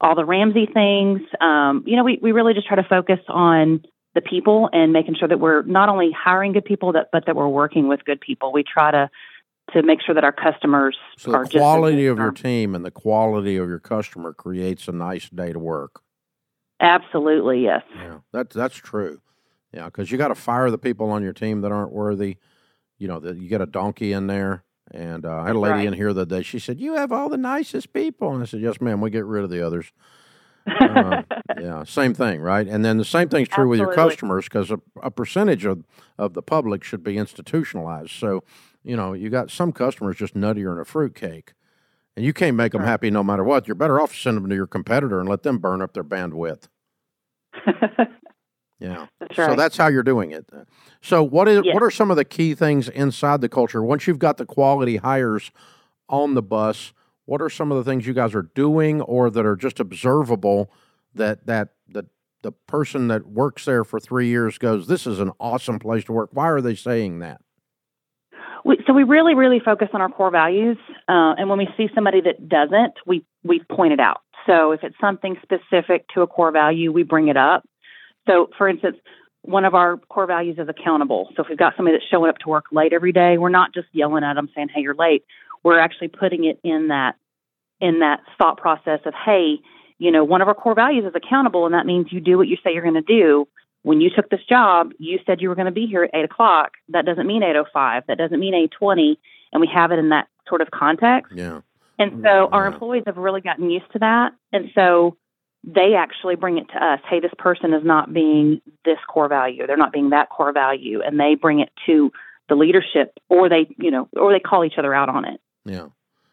[0.05, 1.23] all the Ramsey things.
[1.41, 3.83] Um, you know, we, we really just try to focus on
[4.15, 7.35] the people and making sure that we're not only hiring good people, that but that
[7.35, 8.53] we're working with good people.
[8.53, 9.11] We try to
[9.73, 12.91] to make sure that our customers so are the quality of your team and the
[12.91, 16.03] quality of your customer creates a nice day to work.
[16.81, 17.83] Absolutely, yes.
[17.97, 19.21] Yeah, that's that's true.
[19.73, 22.37] Yeah, because you got to fire the people on your team that aren't worthy.
[22.99, 25.75] You know, that you get a donkey in there and uh, I had a lady
[25.75, 25.87] right.
[25.89, 26.43] in here the other day.
[26.43, 29.01] She said, "You have all the nicest people," and I said, "Yes, ma'am.
[29.01, 29.93] We get rid of the others."
[30.67, 31.23] uh,
[31.61, 32.67] yeah, same thing, right?
[32.67, 33.71] And then the same thing's true Absolutely.
[33.71, 35.85] with your customers because a, a, percentage of
[36.17, 38.13] of the public should be institutionalized.
[38.13, 38.45] So,
[38.85, 41.55] you know, you got some customers just nuttier than a fruitcake,
[42.17, 43.67] and you can't make them happy no matter what.
[43.67, 46.05] You're better off to send them to your competitor and let them burn up their
[46.05, 46.69] bandwidth.
[48.85, 49.07] Yeah.
[49.21, 49.51] That's right.
[49.51, 50.47] So that's how you're doing it.
[51.01, 51.75] So what is Yes.
[51.75, 54.97] what are some of the key things inside the culture once you've got the quality
[54.97, 55.51] hires
[56.09, 56.93] on the bus?
[57.27, 60.71] What are some of the things you guys are doing or that are just observable
[61.15, 62.07] that that that
[62.43, 66.13] the person that works there for 3 years goes, "This is an awesome place to
[66.13, 67.41] work." Why are they saying that?
[68.67, 70.79] We, so we really, really focus on our core values,
[71.09, 74.23] uh, and when we see somebody that doesn't, we we point it out.
[74.47, 77.65] So if it's something specific to a core value, we bring it up.
[78.27, 78.97] So, for instance,
[79.43, 81.31] one of our core values is accountable.
[81.37, 83.75] So if we've got somebody that's showing up to work late every day, we're not
[83.75, 85.25] just yelling at them saying, "Hey, you're late."
[85.63, 87.17] We're actually putting it in that
[87.81, 89.59] in that thought process of, "Hey,
[89.99, 92.49] you know, one of our core values is accountable, and that means you do what
[92.49, 93.47] you say you're going to do."
[93.83, 96.25] When you took this job, you said you were going to be here at eight
[96.25, 96.73] o'clock.
[96.89, 98.05] That doesn't mean eight o five.
[98.09, 99.19] That doesn't mean eight twenty.
[99.53, 101.33] And we have it in that sort of context.
[101.35, 101.61] Yeah.
[101.99, 102.55] And so mm-hmm.
[102.55, 104.33] our employees have really gotten used to that.
[104.53, 105.17] And so
[105.67, 107.01] they actually bring it to us.
[107.09, 109.67] Hey, this person is not being this core value.
[109.67, 111.01] They're not being that core value.
[111.03, 112.13] And they bring it to
[112.49, 115.41] the leadership or they, you know, or they call each other out on it.
[115.65, 115.89] Yeah.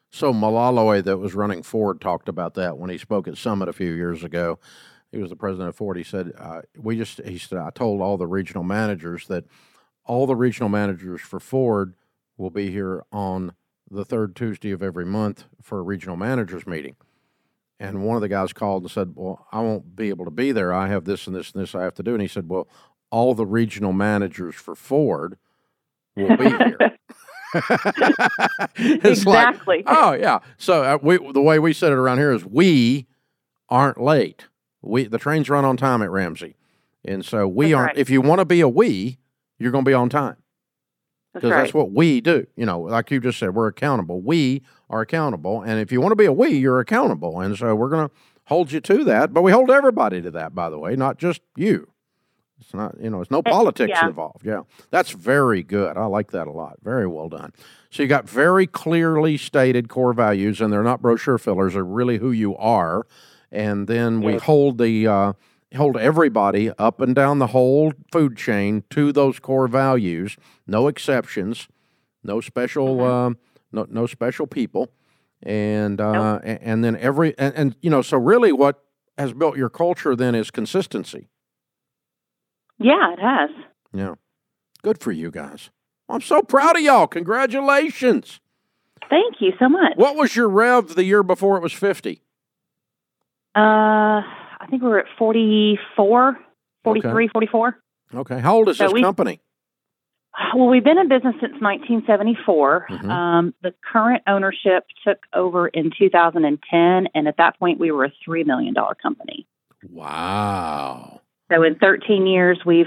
[0.09, 3.73] So Mulally, that was running Ford, talked about that when he spoke at Summit a
[3.73, 4.59] few years ago.
[5.11, 5.97] He was the president of Ford.
[5.97, 9.45] He said, uh, "We just," he said, "I told all the regional managers that
[10.05, 11.95] all the regional managers for Ford
[12.37, 13.53] will be here on
[13.89, 16.95] the third Tuesday of every month for a regional managers meeting."
[17.81, 20.51] And one of the guys called and said, "Well, I won't be able to be
[20.51, 20.73] there.
[20.73, 22.67] I have this and this and this I have to do." And he said, "Well,
[23.09, 25.37] all the regional managers for Ford
[26.15, 26.77] will be here."
[28.77, 29.77] exactly.
[29.77, 30.39] like, oh yeah.
[30.57, 33.07] So uh, we, the way we said it around here is we
[33.69, 34.45] aren't late.
[34.81, 36.55] We the trains run on time at Ramsey,
[37.03, 37.87] and so we That's aren't.
[37.89, 37.97] right.
[37.97, 39.17] If you want to be a we,
[39.59, 40.37] you're going to be on time
[41.33, 41.61] That's because right.
[41.63, 42.47] that's what we do.
[42.55, 44.21] You know, like you just said, we're accountable.
[44.21, 44.61] We
[44.91, 47.89] are accountable, and if you want to be a we, you're accountable, and so we're
[47.89, 48.13] going to
[48.45, 49.33] hold you to that.
[49.33, 51.87] But we hold everybody to that, by the way, not just you.
[52.59, 54.07] It's not, you know, it's no politics yeah.
[54.07, 54.45] involved.
[54.45, 54.61] Yeah,
[54.91, 55.97] that's very good.
[55.97, 56.77] I like that a lot.
[56.83, 57.53] Very well done.
[57.89, 61.73] So you got very clearly stated core values, and they're not brochure fillers.
[61.73, 63.07] They're really who you are.
[63.51, 65.33] And then we hold the uh,
[65.75, 70.37] hold everybody up and down the whole food chain to those core values.
[70.67, 71.67] No exceptions.
[72.23, 73.03] No special.
[73.03, 73.33] Uh,
[73.71, 74.91] no no special people.
[75.43, 78.83] And uh, a- and then every and, and you know so really what
[79.17, 81.29] has built your culture then is consistency.
[82.79, 83.49] yeah, it has.
[83.93, 84.15] Yeah.
[84.83, 85.69] Good for you guys.
[86.09, 87.07] I'm so proud of y'all.
[87.07, 88.39] Congratulations.
[89.09, 89.93] Thank you so much.
[89.95, 92.21] What was your rev the year before it was 50?
[93.55, 96.37] Uh, I think we were at 44,
[96.83, 97.77] 43, 44.
[98.15, 98.39] Okay.
[98.39, 99.41] How old is So this we- company?
[100.55, 102.87] Well, we've been in business since 1974.
[102.89, 103.09] Mhm.
[103.09, 108.11] Um, the current ownership took over in 2010, and at that point, we were a
[108.27, 109.45] $3 million company.
[109.89, 111.21] Wow.
[111.51, 112.85] So in 13 years, we've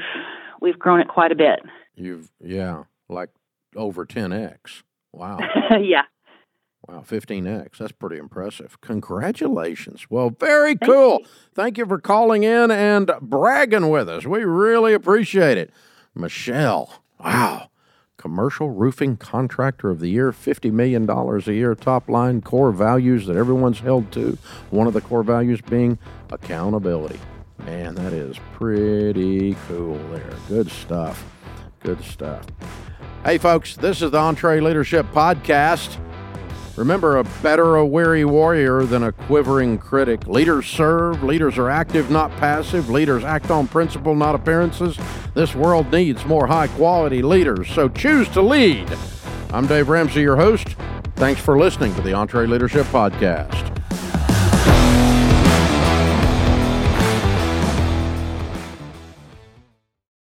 [0.60, 1.60] we've grown it quite a bit.
[1.96, 3.30] You've, yeah, like
[3.76, 4.82] over 10x.
[5.12, 5.38] Wow.
[5.80, 6.02] yeah.
[6.88, 7.78] Wow, 15x.
[7.78, 8.80] That's pretty impressive.
[8.80, 10.06] Congratulations.
[10.10, 11.20] Well, very cool.
[11.54, 14.26] Thank you for calling in and bragging with us.
[14.26, 15.70] We really appreciate it.
[16.14, 17.70] Michelle, wow.
[18.16, 23.36] Commercial roofing contractor of the year, $50 million a year, top line core values that
[23.36, 24.38] everyone's held to.
[24.70, 25.98] One of the core values being
[26.30, 27.18] accountability.
[27.58, 30.32] Man, that is pretty cool there.
[30.48, 31.24] Good stuff.
[31.80, 32.46] Good stuff.
[33.24, 35.98] Hey, folks, this is the EntreLeadership Podcast.
[36.76, 40.26] Remember, a better a weary warrior than a quivering critic.
[40.26, 42.90] Leaders serve, leaders are active, not passive.
[42.90, 44.98] Leaders act on principle, not appearances.
[45.34, 48.92] This world needs more high quality leaders, so choose to lead.
[49.52, 50.76] I'm Dave Ramsey, your host.
[51.14, 53.83] Thanks for listening to the EntreLeadership Podcast.